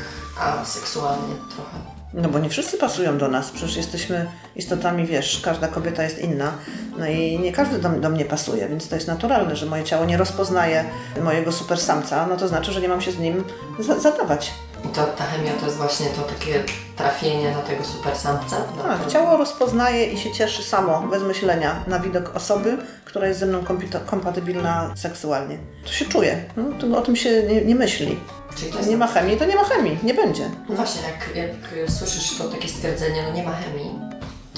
aseksualnie 0.61 1.35
trochę. 1.54 1.78
No 2.14 2.28
bo 2.28 2.38
nie 2.38 2.49
wszyscy 2.49 2.78
pasują 2.78 3.18
do 3.18 3.28
nas, 3.28 3.50
przecież 3.50 3.76
jesteśmy 3.76 4.26
istotami, 4.56 5.06
wiesz, 5.06 5.40
każda 5.44 5.68
kobieta 5.68 6.02
jest 6.02 6.18
inna, 6.18 6.52
no 6.99 7.06
i 7.06 7.38
nie 7.38 7.52
każdy 7.52 7.78
do, 7.78 7.88
do 7.88 8.11
mnie 8.11 8.25
pasuje, 8.25 8.68
więc 8.68 8.88
to 8.88 8.94
jest 8.94 9.09
naturalne, 9.09 9.56
że 9.56 9.66
moje 9.66 9.85
ciało 9.85 10.04
nie 10.04 10.16
rozpoznaje 10.16 10.85
mojego 11.25 11.52
super 11.52 11.80
samca, 11.80 12.26
no 12.26 12.37
to 12.37 12.49
znaczy, 12.49 12.73
że 12.73 12.80
nie 12.80 12.88
mam 12.88 13.00
się 13.00 13.12
z 13.12 13.18
nim 13.18 13.44
za 13.78 14.00
zadawać. 14.00 14.52
I 14.84 14.88
to, 14.88 15.04
ta 15.06 15.24
chemia 15.24 15.52
to 15.52 15.66
jest 15.66 15.78
właśnie 15.78 16.06
to 16.06 16.22
takie 16.22 16.64
trafienie 16.96 17.50
na 17.50 17.62
tego 17.62 17.84
super 17.84 18.16
samca. 18.16 18.56
Tak, 18.82 19.06
ciało 19.06 19.36
rozpoznaje 19.36 20.06
i 20.06 20.18
się 20.18 20.32
cieszy 20.32 20.62
samo, 20.62 21.00
bez 21.00 21.22
myślenia, 21.22 21.84
na 21.86 21.98
widok 21.98 22.36
osoby, 22.36 22.78
która 23.04 23.26
jest 23.26 23.40
ze 23.40 23.46
mną 23.46 23.64
kompatybilna 24.06 24.92
seksualnie. 24.96 25.58
To 25.84 25.92
się 25.92 26.04
czuje, 26.04 26.44
no, 26.56 26.64
to 26.80 26.98
o 26.98 27.00
tym 27.00 27.16
się 27.16 27.42
nie, 27.42 27.64
nie 27.64 27.74
myśli. 27.74 28.18
Czyli 28.56 28.72
to 28.72 28.78
jest 28.78 28.90
Nie 28.90 28.96
ma 28.96 29.06
chemii, 29.06 29.36
to 29.36 29.44
nie 29.44 29.56
ma 29.56 29.64
chemii, 29.64 29.98
nie 30.02 30.14
będzie. 30.14 30.50
No 30.68 30.76
właśnie, 30.76 31.02
jak, 31.02 31.36
jak 31.36 31.90
słyszysz 31.90 32.38
to 32.38 32.44
takie 32.44 32.68
stwierdzenie, 32.68 33.22
no 33.22 33.32
nie 33.32 33.42
ma 33.42 33.52
chemii, 33.52 33.90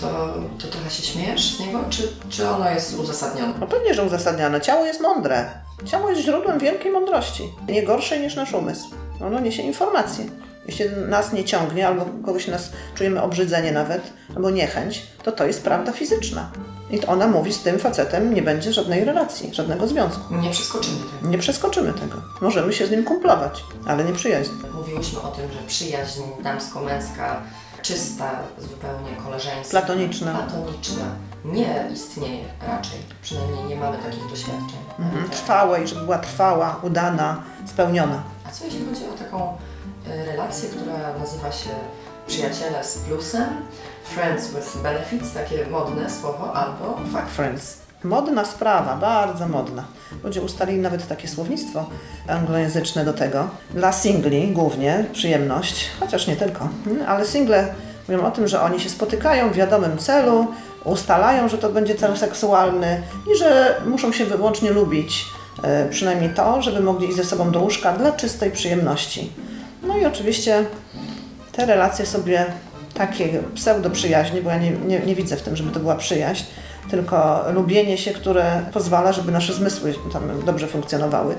to, 0.01 0.35
to 0.59 0.69
trochę 0.69 0.91
się 0.91 1.03
śmiejesz 1.03 1.57
z 1.57 1.61
niego, 1.61 1.81
czy, 1.91 2.09
czy 2.29 2.49
ono 2.49 2.71
jest 2.71 2.99
uzasadnione? 2.99 3.55
No 3.61 3.67
pewnie, 3.67 3.95
że 3.95 4.03
uzasadniane. 4.05 4.61
Ciało 4.61 4.85
jest 4.87 5.01
mądre. 5.01 5.66
Ciało 5.85 6.11
jest 6.11 6.23
źródłem 6.23 6.59
wielkiej 6.59 6.93
mądrości. 6.93 7.53
Nie 7.69 7.83
gorszej 7.83 8.21
niż 8.21 8.37
nasz 8.37 8.53
umysł. 8.55 8.89
Ono 9.21 9.41
niesie 9.41 9.63
informacje. 9.63 10.25
Jeśli 10.67 10.85
nas 11.09 11.33
nie 11.33 11.45
ciągnie, 11.45 11.89
albo 11.89 12.05
kogoś 12.25 12.47
nas 12.49 12.71
czujemy 12.95 13.23
obrzydzenie 13.23 13.73
nawet, 13.73 14.13
albo 14.37 14.51
niechęć, 14.51 15.07
to 15.23 15.33
to 15.33 15.47
jest 15.47 15.65
prawda 15.65 15.93
fizyczna. 15.93 16.51
I 16.91 17.07
ona 17.07 17.27
mówi, 17.29 17.53
z 17.53 17.63
tym 17.63 17.79
facetem 17.79 18.35
nie 18.35 18.43
będzie 18.43 18.73
żadnej 18.73 19.05
relacji, 19.05 19.55
żadnego 19.55 19.89
związku. 19.89 20.35
Nie 20.35 20.51
przeskoczymy 20.51 20.97
tego. 20.97 21.31
Nie 21.31 21.39
przeskoczymy 21.39 21.93
tego. 21.93 22.17
Możemy 22.41 22.73
się 22.73 22.87
z 22.87 22.91
nim 22.91 23.05
kumplować, 23.05 23.65
ale 23.87 24.05
nie 24.05 24.13
przyjaźń. 24.13 24.51
Mówiłyśmy 24.75 25.21
o 25.21 25.29
tym, 25.29 25.53
że 25.53 25.59
przyjaźń 25.67 26.21
damsko-męska, 26.43 27.37
czysta, 27.83 28.31
zupełnie 28.59 29.17
koleżeńska, 29.25 29.71
Platoniczna. 29.71 30.33
platoniczna 30.33 31.05
nie 31.45 31.89
istnieje 31.93 32.45
raczej. 32.69 32.99
Przynajmniej 33.23 33.65
nie 33.65 33.77
mamy 33.77 33.99
takich 33.99 34.31
doświadczeń. 34.31 34.79
Mhm. 34.99 35.31
Trwałej, 35.31 35.89
żeby 35.89 36.01
była 36.01 36.19
trwała, 36.19 36.81
udana, 36.83 37.43
spełniona. 37.67 38.23
A 38.49 38.51
co 38.51 38.65
jeśli 38.65 38.87
chodzi 38.87 39.03
o 39.15 39.19
taką 39.25 39.57
e, 40.09 40.25
relację, 40.27 40.69
która 40.69 41.19
nazywa 41.19 41.53
się 41.53 41.71
przyjaciele 42.27 42.85
z 42.85 42.99
plusem, 42.99 43.47
friends 44.05 44.49
with 44.49 44.77
benefits, 44.83 45.33
takie 45.33 45.67
modne 45.67 46.11
słowo, 46.11 46.53
albo 46.55 46.99
fuck 47.13 47.29
Friends. 47.29 47.87
Modna 48.05 48.45
sprawa, 48.45 48.97
bardzo 48.97 49.49
modna. 49.49 49.85
Ludzie 50.25 50.43
ustalili 50.43 50.79
nawet 50.79 51.09
takie 51.09 51.29
słownictwo 51.29 51.87
anglojęzyczne 52.29 53.05
do 53.05 53.13
tego. 53.13 53.49
Dla 53.71 53.93
singli 53.93 54.53
głównie 54.53 55.05
przyjemność, 55.13 55.91
chociaż 56.01 56.27
nie 56.27 56.37
tylko, 56.37 56.69
mm, 56.87 57.09
ale 57.09 57.27
single 57.27 57.75
mówią 58.09 58.27
o 58.27 58.31
tym, 58.31 58.49
że 58.49 58.63
oni 58.63 58.81
się 58.81 58.91
spotykają 58.91 59.51
w 59.51 59.55
wiadomym 59.55 59.99
celu, 59.99 60.47
ustalają, 60.87 61.49
że 61.49 61.59
to 61.59 61.69
będzie 61.69 61.95
cel 61.95 62.17
seksualny 62.17 63.03
i 63.35 63.39
że 63.39 63.81
muszą 63.87 64.13
się 64.13 64.25
wyłącznie 64.25 64.71
lubić. 64.71 65.25
E, 65.63 65.89
przynajmniej 65.89 66.31
to, 66.31 66.63
żeby 66.63 66.81
mogli 66.81 67.09
iść 67.09 67.17
ze 67.17 67.25
sobą 67.25 67.51
do 67.51 67.61
łóżka 67.61 67.93
dla 67.93 68.13
czystej 68.13 68.51
przyjemności. 68.51 69.33
No 69.83 69.99
i 69.99 70.07
oczywiście 70.07 70.65
te 71.53 71.67
relacje 71.67 72.07
sobie 72.07 72.47
takie 72.95 73.43
pseudo 73.55 73.91
przyjaźni, 73.91 74.43
bo 74.43 74.51
ja 74.51 74.59
nie, 74.59 74.71
nie, 74.71 75.01
nie 75.01 75.15
widzę 75.15 75.37
w 75.37 75.43
tym, 75.43 75.57
żeby 75.57 75.71
to 75.71 75.81
była 75.81 75.97
przyjaźń, 75.97 76.45
tylko 76.91 77.45
lubienie 77.53 77.99
się, 77.99 78.11
które 78.11 78.63
pozwala, 78.73 79.13
żeby 79.13 79.33
nasze 79.33 79.53
zmysły 79.53 79.95
tam 80.13 80.23
dobrze 80.47 80.67
funkcjonowały. 80.67 81.35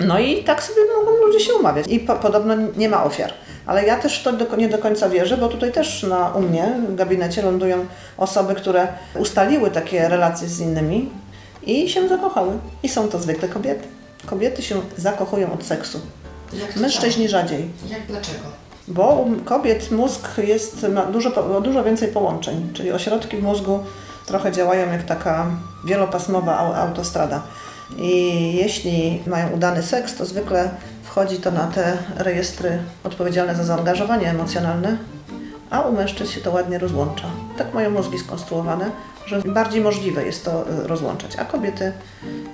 No 0.00 0.18
i 0.18 0.44
tak 0.44 0.62
sobie 0.62 0.80
ludzie 1.32 1.44
się 1.44 1.54
umawiać. 1.54 1.86
I 1.88 2.00
po, 2.00 2.14
podobno 2.14 2.54
nie 2.76 2.88
ma 2.88 3.04
ofiar. 3.04 3.32
Ale 3.66 3.84
ja 3.86 3.96
też 3.98 4.22
to 4.22 4.32
do, 4.32 4.56
nie 4.56 4.68
do 4.68 4.78
końca 4.78 5.08
wierzę, 5.08 5.36
bo 5.36 5.48
tutaj 5.48 5.72
też 5.72 6.02
na, 6.02 6.28
u 6.28 6.40
mnie 6.42 6.74
w 6.88 6.94
gabinecie 6.94 7.42
lądują 7.42 7.86
osoby, 8.18 8.54
które 8.54 8.88
ustaliły 9.18 9.70
takie 9.70 10.08
relacje 10.08 10.48
z 10.48 10.60
innymi 10.60 11.08
i 11.66 11.88
się 11.88 12.08
zakochały. 12.08 12.52
I 12.82 12.88
są 12.88 13.08
to 13.08 13.18
zwykle 13.18 13.48
kobiety. 13.48 13.88
Kobiety 14.26 14.62
się 14.62 14.80
zakochują 14.96 15.52
od 15.52 15.64
seksu. 15.64 16.00
Mężczyźni 16.76 17.28
rzadziej. 17.28 17.68
tak? 17.82 17.90
Jak 17.90 18.06
dlaczego? 18.06 18.44
Bo 18.88 19.08
u 19.14 19.44
kobiet 19.44 19.90
mózg 19.90 20.28
jest, 20.38 20.86
ma 20.88 21.02
dużo, 21.06 21.60
dużo 21.60 21.84
więcej 21.84 22.08
połączeń, 22.08 22.70
czyli 22.74 22.92
ośrodki 22.92 23.36
w 23.36 23.42
mózgu 23.42 23.80
trochę 24.26 24.52
działają 24.52 24.92
jak 24.92 25.02
taka 25.02 25.46
wielopasmowa 25.84 26.52
au- 26.58 26.74
autostrada. 26.74 27.42
I 27.98 28.52
jeśli 28.56 29.22
mają 29.26 29.50
udany 29.50 29.82
seks, 29.82 30.16
to 30.16 30.24
zwykle 30.26 30.70
wchodzi 31.12 31.36
to 31.36 31.50
na 31.50 31.66
te 31.66 31.98
rejestry 32.16 32.78
odpowiedzialne 33.04 33.54
za 33.54 33.64
zaangażowanie 33.64 34.30
emocjonalne, 34.30 34.96
a 35.70 35.80
u 35.80 35.92
mężczyzn 35.92 36.32
się 36.32 36.40
to 36.40 36.50
ładnie 36.50 36.78
rozłącza. 36.78 37.28
Tak 37.58 37.74
mają 37.74 37.90
mózgi 37.90 38.18
skonstruowane, 38.18 38.90
że 39.26 39.42
bardziej 39.42 39.80
możliwe 39.80 40.24
jest 40.24 40.44
to 40.44 40.70
y, 40.70 40.86
rozłączać, 40.86 41.36
a 41.36 41.44
kobiety 41.44 41.92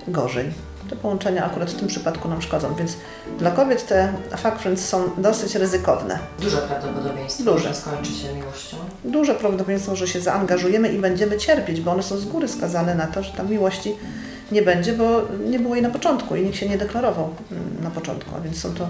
gorzej. 0.09 0.51
Te 0.91 0.97
połączenia 0.97 1.45
akurat 1.45 1.71
w 1.71 1.75
tym 1.79 1.89
przypadku 1.89 2.29
nam 2.29 2.43
szkodzą, 2.43 2.75
więc 2.75 2.97
dla 3.39 3.51
kobiet 3.51 3.87
te 3.87 4.13
fuck 4.37 4.59
friends 4.59 4.89
są 4.89 5.11
dosyć 5.19 5.55
ryzykowne. 5.55 6.19
Duże 6.41 6.57
prawdopodobieństwo, 6.57 7.45
Duże. 7.45 7.69
że 7.69 7.75
skończy 7.75 8.13
się 8.13 8.35
miłością. 8.35 8.77
Duże 9.05 9.35
prawdopodobieństwo, 9.35 9.97
że 9.97 10.09
się 10.09 10.21
zaangażujemy 10.21 10.93
i 10.93 10.99
będziemy 10.99 11.39
cierpieć, 11.39 11.81
bo 11.81 11.93
one 11.93 12.03
są 12.03 12.17
z 12.17 12.25
góry 12.25 12.49
skazane 12.49 12.95
na 12.95 13.07
to, 13.07 13.23
że 13.23 13.33
tam 13.33 13.51
miłości 13.51 13.95
nie 14.53 14.63
będzie, 14.63 14.93
bo 14.93 15.23
nie 15.51 15.59
było 15.59 15.75
jej 15.75 15.83
na 15.83 15.91
początku 15.91 16.37
i 16.37 16.43
nikt 16.45 16.57
się 16.57 16.69
nie 16.69 16.79
deklarował 16.79 17.29
mm, 17.53 17.83
na 17.83 17.91
początku, 17.91 18.31
a 18.37 18.41
więc 18.41 18.61
są 18.61 18.75
to 18.75 18.89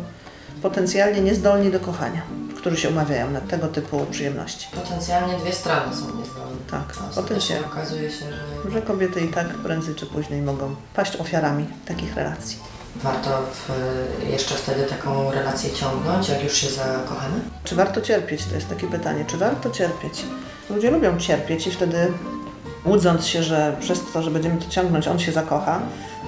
potencjalnie 0.63 1.21
niezdolni 1.21 1.71
do 1.71 1.81
kochania, 1.81 2.23
którzy 2.57 2.77
się 2.77 2.89
umawiają 2.89 3.31
na 3.31 3.41
tego 3.41 3.69
typu 3.69 4.07
przyjemności. 4.11 4.69
Potencjalnie 4.75 5.37
dwie 5.39 5.53
strony 5.53 5.97
są 5.97 6.05
niezdolne. 6.19 6.57
Tak, 6.71 6.85
potencjalnie. 7.15 7.67
okazuje 7.67 8.11
się, 8.11 8.25
że 8.65 8.71
Że 8.71 8.83
kobiety 8.83 9.21
i 9.21 9.29
tak 9.29 9.47
prędzej 9.49 9.95
czy 9.95 10.07
później 10.07 10.43
mogą 10.43 10.75
paść 10.95 11.17
ofiarami 11.17 11.67
takich 11.87 12.17
relacji. 12.17 12.57
warto 12.97 13.31
w, 13.53 13.69
jeszcze 14.31 14.55
wtedy 14.55 14.83
taką 14.85 15.31
relację 15.31 15.71
ciągnąć, 15.71 16.29
jak 16.29 16.45
już 16.45 16.53
się 16.53 16.71
zakochamy. 16.71 17.41
Czy 17.65 17.75
warto 17.77 18.01
cierpieć? 18.01 18.45
To 18.45 18.55
jest 18.55 18.69
takie 18.69 18.87
pytanie. 18.87 19.25
Czy 19.25 19.37
warto 19.37 19.71
cierpieć? 19.71 20.25
Ludzie 20.71 20.91
lubią 20.91 21.19
cierpieć 21.19 21.67
i 21.67 21.71
wtedy 21.71 22.13
łudząc 22.87 23.27
się, 23.27 23.43
że 23.43 23.77
przez 23.81 24.01
to, 24.13 24.23
że 24.23 24.31
będziemy 24.31 24.57
to 24.57 24.71
ciągnąć, 24.71 25.09
on 25.09 25.19
się 25.19 25.33
zakocha, 25.33 25.81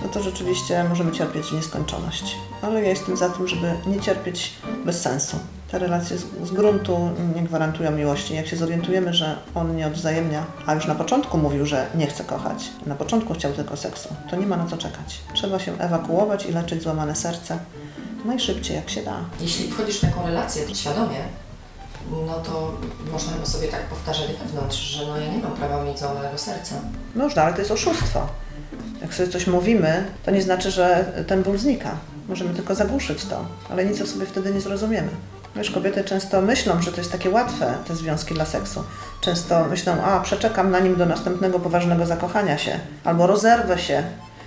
no 0.02 0.08
to 0.08 0.22
rzeczywiście 0.22 0.84
możemy 0.88 1.12
cierpieć 1.12 1.46
w 1.46 1.52
nieskończoność. 1.52 2.36
Ale 2.62 2.82
ja 2.82 2.88
jestem 2.88 3.16
za 3.16 3.28
tym, 3.28 3.48
żeby 3.48 3.74
nie 3.86 4.00
cierpieć 4.00 4.52
bez 4.84 5.00
sensu. 5.00 5.36
Te 5.70 5.78
relacje 5.78 6.18
z, 6.18 6.24
z 6.44 6.50
gruntu 6.50 7.10
nie 7.36 7.42
gwarantują 7.42 7.90
miłości. 7.90 8.34
Jak 8.34 8.46
się 8.46 8.56
zorientujemy, 8.56 9.14
że 9.14 9.36
on 9.54 9.76
nie 9.76 9.86
odwzajemnia, 9.86 10.44
a 10.66 10.74
już 10.74 10.86
na 10.86 10.94
początku 10.94 11.38
mówił, 11.38 11.66
że 11.66 11.86
nie 11.94 12.06
chce 12.06 12.24
kochać, 12.24 12.70
na 12.86 12.94
początku 12.94 13.34
chciał 13.34 13.52
tylko 13.52 13.76
seksu, 13.76 14.08
to 14.30 14.36
nie 14.36 14.46
ma 14.46 14.56
na 14.56 14.66
co 14.66 14.76
czekać. 14.76 15.20
Trzeba 15.34 15.58
się 15.58 15.78
ewakuować 15.78 16.46
i 16.46 16.52
leczyć 16.52 16.82
złamane 16.82 17.16
serce 17.16 17.58
najszybciej 18.24 18.76
jak 18.76 18.90
się 18.90 19.02
da. 19.02 19.16
Jeśli 19.40 19.70
wchodzisz 19.70 19.98
w 19.98 20.00
taką 20.00 20.26
relację 20.26 20.74
świadomie, 20.74 21.18
no 22.26 22.34
to 22.34 22.72
można 23.12 23.32
by 23.36 23.46
sobie 23.46 23.68
tak 23.68 23.80
powtarzać 23.80 24.26
wewnątrz, 24.44 24.78
że 24.78 25.06
no 25.06 25.16
ja 25.16 25.32
nie 25.32 25.38
mam 25.38 25.52
prawa 25.52 25.84
mieć 25.84 25.98
złamanego 25.98 26.38
serca. 26.38 26.74
Można, 27.14 27.42
ale 27.42 27.52
to 27.52 27.58
jest 27.58 27.70
oszustwo. 27.70 28.26
Jak 29.02 29.14
sobie 29.14 29.28
coś 29.28 29.46
mówimy, 29.46 30.04
to 30.24 30.30
nie 30.30 30.42
znaczy, 30.42 30.70
że 30.70 31.12
ten 31.26 31.42
ból 31.42 31.58
znika. 31.58 31.90
Możemy 32.28 32.54
tylko 32.54 32.74
zagłuszyć 32.74 33.24
to, 33.24 33.44
ale 33.70 33.84
nic 33.84 34.00
o 34.00 34.06
sobie 34.06 34.26
wtedy 34.26 34.54
nie 34.54 34.60
zrozumiemy. 34.60 35.08
Wiesz, 35.56 35.70
kobiety 35.70 36.04
często 36.04 36.42
myślą, 36.42 36.82
że 36.82 36.92
to 36.92 36.98
jest 36.98 37.12
takie 37.12 37.30
łatwe, 37.30 37.74
te 37.86 37.96
związki 37.96 38.34
dla 38.34 38.44
seksu. 38.44 38.84
Często 39.20 39.64
myślą, 39.64 40.02
a 40.02 40.20
przeczekam 40.20 40.70
na 40.70 40.80
nim 40.80 40.96
do 40.96 41.06
następnego 41.06 41.60
poważnego 41.60 42.06
zakochania 42.06 42.58
się, 42.58 42.78
albo 43.04 43.26
rozerwę 43.26 43.78
się, 43.78 44.02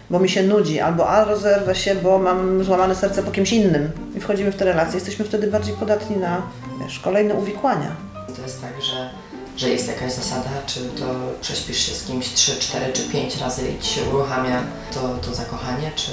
bo 0.10 0.20
mi 0.20 0.30
się 0.30 0.44
nudzi, 0.44 0.80
albo 0.80 1.10
a 1.10 1.24
rozerwę 1.24 1.76
się, 1.76 1.96
bo 1.96 2.20
mam 2.20 2.64
złamane 2.64 2.96
serce 2.96 3.24
po 3.24 3.32
kimś 3.32 3.54
innym. 3.54 3.92
I 4.16 4.20
wchodzimy 4.20 4.52
w 4.52 4.56
te 4.56 4.66
relacje, 4.66 4.94
jesteśmy 4.96 5.26
wtedy 5.26 5.48
bardziej 5.48 5.76
podatni 5.76 6.18
na 6.18 6.42
wiesz, 6.82 7.00
kolejne 7.00 7.34
uwikłania. 7.34 7.96
To 8.36 8.42
jest 8.42 8.62
tak, 8.62 8.82
że, 8.84 9.10
że 9.58 9.70
jest 9.70 9.88
jakaś 9.88 10.14
zasada, 10.14 10.50
czy 10.66 10.80
to 10.80 11.06
prześpisz 11.42 11.78
się 11.78 11.94
z 11.96 12.04
kimś 12.04 12.30
3, 12.30 12.52
4 12.60 12.94
czy 12.94 13.04
5 13.04 13.38
razy 13.42 13.62
i 13.70 13.80
ci 13.84 13.90
się 13.96 14.02
uruchamia 14.10 14.62
to, 14.94 15.00
to 15.30 15.36
zakochanie, 15.36 15.92
czy, 15.96 16.12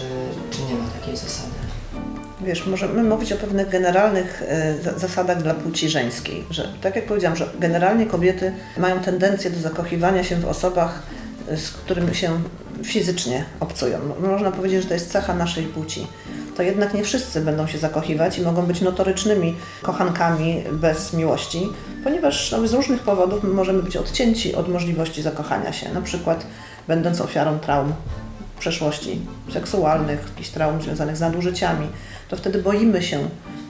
czy 0.51 0.59
nie 0.63 0.75
ma 0.79 0.85
takiej 1.01 1.17
zasady? 1.17 1.51
Wiesz, 2.41 2.67
możemy 2.67 3.03
mówić 3.03 3.33
o 3.33 3.37
pewnych 3.37 3.69
generalnych 3.69 4.43
e, 4.49 4.75
za- 4.83 4.99
zasadach 4.99 5.43
dla 5.43 5.55
płci 5.55 5.89
żeńskiej, 5.89 6.45
że 6.51 6.69
tak 6.83 6.97
jak 6.97 7.07
powiedziałam, 7.07 7.37
że 7.37 7.49
generalnie 7.59 8.07
kobiety 8.07 8.53
mają 8.79 9.01
tendencję 9.01 9.51
do 9.51 9.61
zakochiwania 9.61 10.25
się 10.25 10.37
w 10.37 10.49
osobach, 10.49 11.03
e, 11.49 11.57
z 11.57 11.71
którymi 11.71 12.15
się 12.15 12.41
fizycznie 12.85 13.45
obcują. 13.61 13.99
Mo- 14.21 14.29
Można 14.29 14.51
powiedzieć, 14.53 14.83
że 14.83 14.89
to 14.89 14.95
jest 14.95 15.13
cecha 15.13 15.35
naszej 15.35 15.65
płci. 15.65 16.07
To 16.57 16.63
jednak 16.63 16.95
nie 16.95 17.05
wszyscy 17.05 17.41
będą 17.41 17.67
się 17.67 17.79
zakochiwać 17.79 18.39
i 18.39 18.43
mogą 18.43 18.63
być 18.67 18.81
notorycznymi 18.81 19.57
kochankami 19.83 20.63
bez 20.73 21.13
miłości, 21.13 21.69
ponieważ 22.05 22.53
no, 22.53 22.69
z 22.69 22.73
różnych 22.75 23.01
powodów 23.01 23.43
my 23.45 23.51
możemy 23.51 23.83
być 23.83 23.97
odcięci 23.97 24.55
od 24.55 24.69
możliwości 24.69 25.23
zakochania 25.23 25.73
się, 25.73 25.93
na 25.93 26.01
przykład 26.03 26.47
będąc 26.89 27.21
ofiarą 27.21 27.59
traum 27.59 27.93
przeszłości 28.59 29.21
seksualnych, 29.53 30.25
jakichś 30.31 30.49
traum 30.51 30.83
związanych 30.83 31.17
z 31.17 31.21
nadużyciami, 31.21 31.87
to 32.29 32.37
wtedy 32.37 32.63
boimy 32.63 33.03
się 33.03 33.19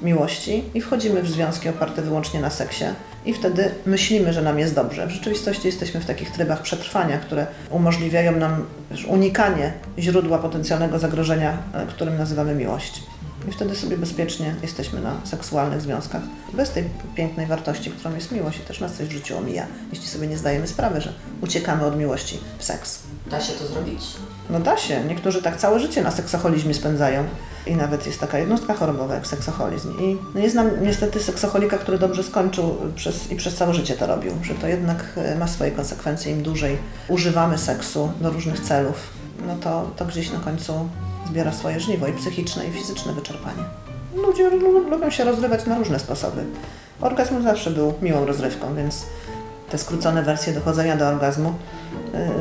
miłości 0.03 0.65
i 0.75 0.81
wchodzimy 0.81 1.23
w 1.23 1.31
związki 1.31 1.69
oparte 1.69 2.03
wyłącznie 2.03 2.41
na 2.41 2.51
seksie 2.51 2.85
i 3.25 3.35
wtedy 3.35 3.71
myślimy, 3.87 4.33
że 4.33 4.43
nam 4.43 4.59
jest 4.59 4.75
dobrze. 4.75 5.07
W 5.07 5.11
rzeczywistości 5.11 5.67
jesteśmy 5.67 6.01
w 6.01 6.07
takich 6.07 6.31
trybach 6.31 6.63
przetrwania, 6.63 7.19
które 7.19 7.47
umożliwiają 7.71 8.37
nam 8.37 8.67
unikanie 9.09 9.73
źródła 9.99 10.39
potencjalnego 10.39 10.99
zagrożenia, 10.99 11.59
e, 11.73 11.87
którym 11.87 12.19
nazywamy 12.19 12.55
miłość. 12.55 13.03
I 13.49 13.53
wtedy 13.53 13.77
sobie 13.77 13.97
bezpiecznie 13.97 14.55
jesteśmy 14.63 15.01
na 15.01 15.17
seksualnych 15.25 15.81
związkach, 15.81 16.23
bez 16.53 16.71
tej 16.71 16.85
pięknej 17.15 17.47
wartości, 17.47 17.91
którą 17.91 18.15
jest 18.15 18.33
miłość 18.33 18.59
i 18.59 18.63
też 18.63 18.81
nas 18.81 18.95
coś 18.95 19.07
w 19.09 19.13
życiu 19.13 19.39
omija, 19.39 19.67
jeśli 19.93 20.09
sobie 20.09 20.27
nie 20.27 20.39
zdajemy 20.39 20.67
sprawy, 20.67 21.01
że 21.01 21.13
uciekamy 21.41 21.85
od 21.85 21.99
miłości 21.99 22.39
w 22.59 22.65
seks. 22.65 23.03
Da 23.31 23.41
się 23.41 23.53
to 23.53 23.67
zrobić? 23.67 24.03
No 24.53 24.61
da 24.61 24.77
się. 24.77 25.05
Niektórzy 25.05 25.43
tak 25.43 25.57
całe 25.57 25.81
życie 25.81 26.03
na 26.03 26.11
seksoholizmie 26.11 26.75
spędzają. 26.75 27.25
I 27.67 27.77
nawet 27.77 28.07
jest 28.07 28.21
taka 28.21 28.39
jednostka 28.39 28.75
chorobowa 28.75 29.15
jak 29.15 29.27
seksoholizm. 29.27 30.01
I 30.01 30.19
no 30.35 30.41
nie 30.41 30.51
znam 30.51 30.71
niestety 30.83 31.21
seksoholika, 31.21 31.79
który 31.79 31.99
dobrze 31.99 32.23
skończył 32.23 32.77
przez, 32.97 33.31
i 33.31 33.37
przez 33.37 33.55
całe 33.55 33.75
życie 33.75 33.95
to 33.95 34.07
robił. 34.07 34.33
Że 34.43 34.55
to 34.55 34.67
jednak 34.69 35.05
e, 35.17 35.37
ma 35.37 35.49
swoje 35.49 35.71
konsekwencje. 35.71 36.33
Im 36.33 36.43
dłużej 36.43 36.77
używamy 37.09 37.59
seksu 37.59 38.13
do 38.21 38.31
różnych 38.31 38.61
celów, 38.61 38.97
no 39.47 39.57
to, 39.57 39.91
to 39.97 40.05
gdzieś 40.05 40.31
na 40.33 40.39
końcu 40.39 40.89
zbiera 41.29 41.53
swoje 41.53 41.81
żniwo 41.81 42.07
i 42.07 42.13
psychiczne, 42.13 42.67
i 42.67 42.73
fizyczne 42.73 43.13
wyczerpanie. 43.13 43.63
Ludzie 44.17 44.51
lu- 44.51 44.91
lubią 44.91 45.11
się 45.11 45.25
rozrywać 45.25 45.67
na 45.67 45.79
różne 45.79 45.99
sposoby. 45.99 46.45
Orgazm 47.01 47.43
zawsze 47.43 47.71
był 47.71 47.95
miłą 48.03 48.27
rozrywką, 48.27 48.75
więc 48.75 49.07
te 49.71 49.79
skrócone 49.79 50.23
wersje 50.23 50.53
dochodzenia 50.53 50.97
do 50.97 51.09
orgazmu 51.09 51.55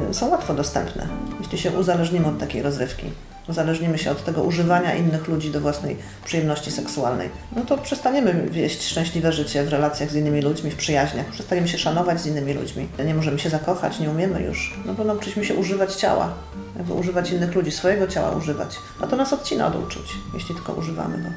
y, 0.10 0.14
są 0.14 0.30
łatwo 0.30 0.54
dostępne, 0.54 1.08
jeśli 1.40 1.58
się 1.58 1.72
uzależnimy 1.72 2.28
od 2.28 2.40
takiej 2.40 2.62
rozrywki. 2.62 3.06
Uzależnimy 3.50 3.98
się 3.98 4.12
od 4.12 4.24
tego 4.24 4.44
używania 4.44 4.96
innych 4.96 5.28
ludzi 5.28 5.52
do 5.52 5.62
własnej 5.62 5.98
przyjemności 6.26 6.72
seksualnej. 6.72 7.30
No 7.56 7.66
to 7.66 7.78
przestaniemy 7.78 8.50
wieść 8.52 8.88
szczęśliwe 8.88 9.32
życie 9.34 9.64
w 9.64 9.70
relacjach 9.70 10.12
z 10.12 10.16
innymi 10.16 10.42
ludźmi, 10.42 10.72
w 10.72 10.76
przyjaźniach. 10.76 11.26
Przestaniemy 11.26 11.68
się 11.68 11.78
szanować 11.78 12.22
z 12.22 12.26
innymi 12.26 12.54
ludźmi. 12.54 12.88
Nie 13.06 13.14
możemy 13.14 13.40
się 13.40 13.50
zakochać, 13.50 14.00
nie 14.00 14.10
umiemy 14.10 14.42
już. 14.42 14.80
No 14.86 14.94
bo 14.94 15.04
nauczyliśmy 15.04 15.46
się 15.46 15.56
używać 15.56 15.96
ciała, 15.96 16.34
jakby 16.78 16.94
używać 16.94 17.32
innych 17.32 17.56
ludzi, 17.56 17.72
swojego 17.72 18.08
ciała 18.08 18.32
używać. 18.32 18.76
A 19.02 19.08
to 19.08 19.16
nas 19.16 19.34
odcina 19.34 19.68
od 19.68 19.76
uczuć, 19.76 20.14
jeśli 20.34 20.56
tylko 20.56 20.74
używamy 20.74 21.18
go. 21.18 21.30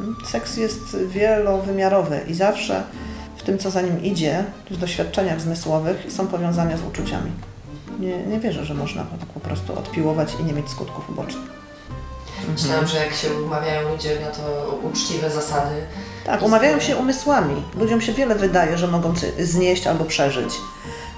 Mm, 0.00 0.16
Seks 0.26 0.56
jest 0.56 0.96
wielowymiarowy 1.08 2.20
i 2.28 2.34
zawsze 2.34 2.82
tym, 3.50 3.58
co 3.58 3.70
za 3.70 3.82
nim 3.82 4.02
idzie, 4.02 4.44
w 4.70 4.76
doświadczeniach 4.76 5.40
zmysłowych, 5.40 5.96
są 6.08 6.26
powiązania 6.26 6.76
z 6.76 6.82
uczuciami. 6.82 7.30
Nie, 8.00 8.18
nie 8.18 8.40
wierzę, 8.40 8.64
że 8.64 8.74
można 8.74 9.02
tak 9.04 9.28
po 9.28 9.40
prostu 9.40 9.78
odpiłować 9.78 10.28
i 10.40 10.44
nie 10.44 10.52
mieć 10.52 10.68
skutków 10.68 11.10
ubocznych. 11.10 11.50
Myślałam, 12.52 12.86
że 12.86 12.96
jak 12.96 13.14
się 13.14 13.28
umawiają 13.46 13.88
ludzie 13.88 14.20
na 14.20 14.30
to 14.30 14.78
uczciwe 14.82 15.30
zasady, 15.30 15.74
Tak, 16.26 16.42
umawiają 16.42 16.80
się 16.80 16.96
umysłami. 16.96 17.62
Ludziom 17.78 18.00
się 18.00 18.12
wiele 18.12 18.34
wydaje, 18.34 18.78
że 18.78 18.86
mogą 18.88 19.14
znieść 19.40 19.86
albo 19.86 20.04
przeżyć. 20.04 20.54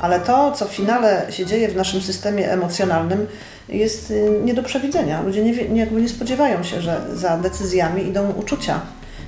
Ale 0.00 0.20
to, 0.20 0.52
co 0.52 0.66
w 0.66 0.70
finale 0.70 1.26
się 1.30 1.46
dzieje 1.46 1.68
w 1.68 1.76
naszym 1.76 2.00
systemie 2.00 2.52
emocjonalnym, 2.52 3.26
jest 3.68 4.10
y, 4.10 4.40
nie 4.44 4.54
do 4.54 4.62
przewidzenia. 4.62 5.22
Ludzie 5.22 5.42
nie, 5.44 5.68
nie, 5.68 5.80
jakby 5.80 6.02
nie 6.02 6.08
spodziewają 6.08 6.62
się, 6.62 6.80
że 6.80 7.00
za 7.14 7.36
decyzjami 7.36 8.06
idą 8.08 8.30
uczucia, 8.30 8.80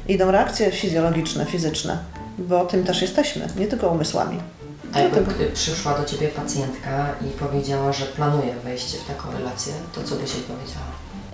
idą 0.08 0.30
reakcje 0.30 0.70
fizjologiczne, 0.70 1.46
fizyczne, 1.46 1.98
bo 2.38 2.64
tym 2.64 2.84
też 2.84 3.02
jesteśmy, 3.02 3.48
nie 3.58 3.66
tylko 3.66 3.88
umysłami. 3.88 4.38
a 4.92 5.00
jakby 5.00 5.46
przyszła 5.54 5.98
do 5.98 6.04
Ciebie 6.04 6.28
pacjentka 6.28 7.06
i 7.22 7.38
powiedziała, 7.38 7.92
że 7.92 8.06
planuje 8.06 8.54
wejście 8.64 8.98
w 8.98 9.04
taką 9.04 9.32
relację, 9.38 9.72
to 9.94 10.02
co 10.02 10.14
byś 10.16 10.34
jej 10.34 10.42
powiedziała? 10.42 10.86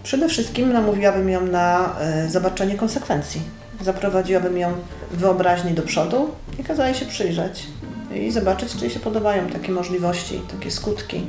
Przede 0.02 0.28
wszystkim 0.28 0.72
namówiłabym 0.72 1.28
ją 1.30 1.40
na 1.46 1.96
e, 2.00 2.28
zobaczenie 2.28 2.74
konsekwencji. 2.74 3.40
Zaprowadziłabym 3.80 4.58
ją 4.58 4.72
wyobraźni 5.10 5.72
do 5.72 5.82
przodu 5.82 6.30
i 6.58 6.64
kazała 6.64 6.88
jej 6.88 6.98
się 6.98 7.06
przyjrzeć 7.06 7.66
i 8.14 8.30
zobaczyć, 8.32 8.72
czy 8.76 8.80
jej 8.84 8.90
się 8.90 9.00
podobają 9.00 9.46
takie 9.48 9.72
możliwości, 9.72 10.40
takie 10.50 10.70
skutki. 10.70 11.26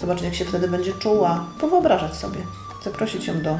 Zobaczyć, 0.00 0.24
jak 0.24 0.34
się 0.34 0.44
wtedy 0.44 0.68
będzie 0.68 0.92
czuła, 0.92 1.44
powyobrażać 1.60 2.14
sobie, 2.16 2.38
zaprosić 2.84 3.26
ją 3.26 3.42
do 3.42 3.58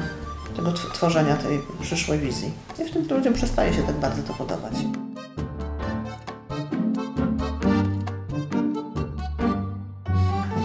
tego 0.55 0.71
tw- 0.71 0.93
tworzenia 0.93 1.35
tej 1.35 1.61
przyszłej 1.81 2.19
wizji. 2.19 2.51
I 2.81 2.89
wtedy 2.89 3.15
ludziom 3.15 3.33
przestaje 3.33 3.73
się 3.73 3.83
tak 3.83 3.95
bardzo 3.95 4.23
to 4.23 4.33
podobać. 4.33 4.73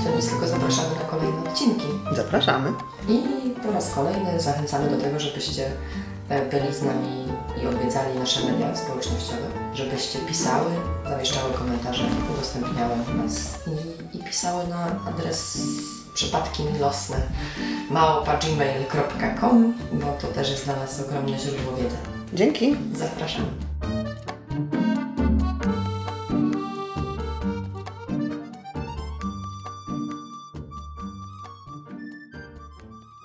Co 0.05 0.17
nic, 0.17 0.29
tylko 0.29 0.47
zapraszamy 0.47 0.89
na 0.95 1.05
kolejne 1.11 1.51
odcinki. 1.51 1.87
Zapraszamy. 2.13 2.73
I 3.09 3.23
po 3.63 3.73
raz 3.73 3.95
kolejny 3.95 4.41
zachęcamy 4.41 4.91
do 4.91 4.97
tego, 4.97 5.21
żebyście 5.21 5.71
e, 6.29 6.51
byli 6.51 6.75
z 6.75 6.83
nami 6.83 7.09
i 7.63 7.67
odwiedzali 7.67 8.19
nasze 8.19 8.53
media 8.53 8.77
społecznościowe, 8.77 9.47
żebyście 9.75 10.19
pisały, 10.19 10.71
zamieszczały 11.09 11.53
komentarze, 11.53 12.05
udostępniały 12.35 12.95
nas 13.17 13.59
i, 13.67 14.19
i 14.19 14.25
pisały 14.25 14.67
na 14.67 14.87
adres 15.09 15.59
przypadki 16.15 16.63
milosne 16.75 17.17
małpa.gmail.com, 17.91 19.75
bo 19.93 20.07
to 20.21 20.27
też 20.27 20.51
jest 20.51 20.65
dla 20.65 20.77
nas 20.77 21.01
ogromne 21.01 21.39
źródło 21.39 21.77
wiedzy. 21.77 21.97
Dzięki. 22.35 22.77
Zapraszamy. 22.93 23.72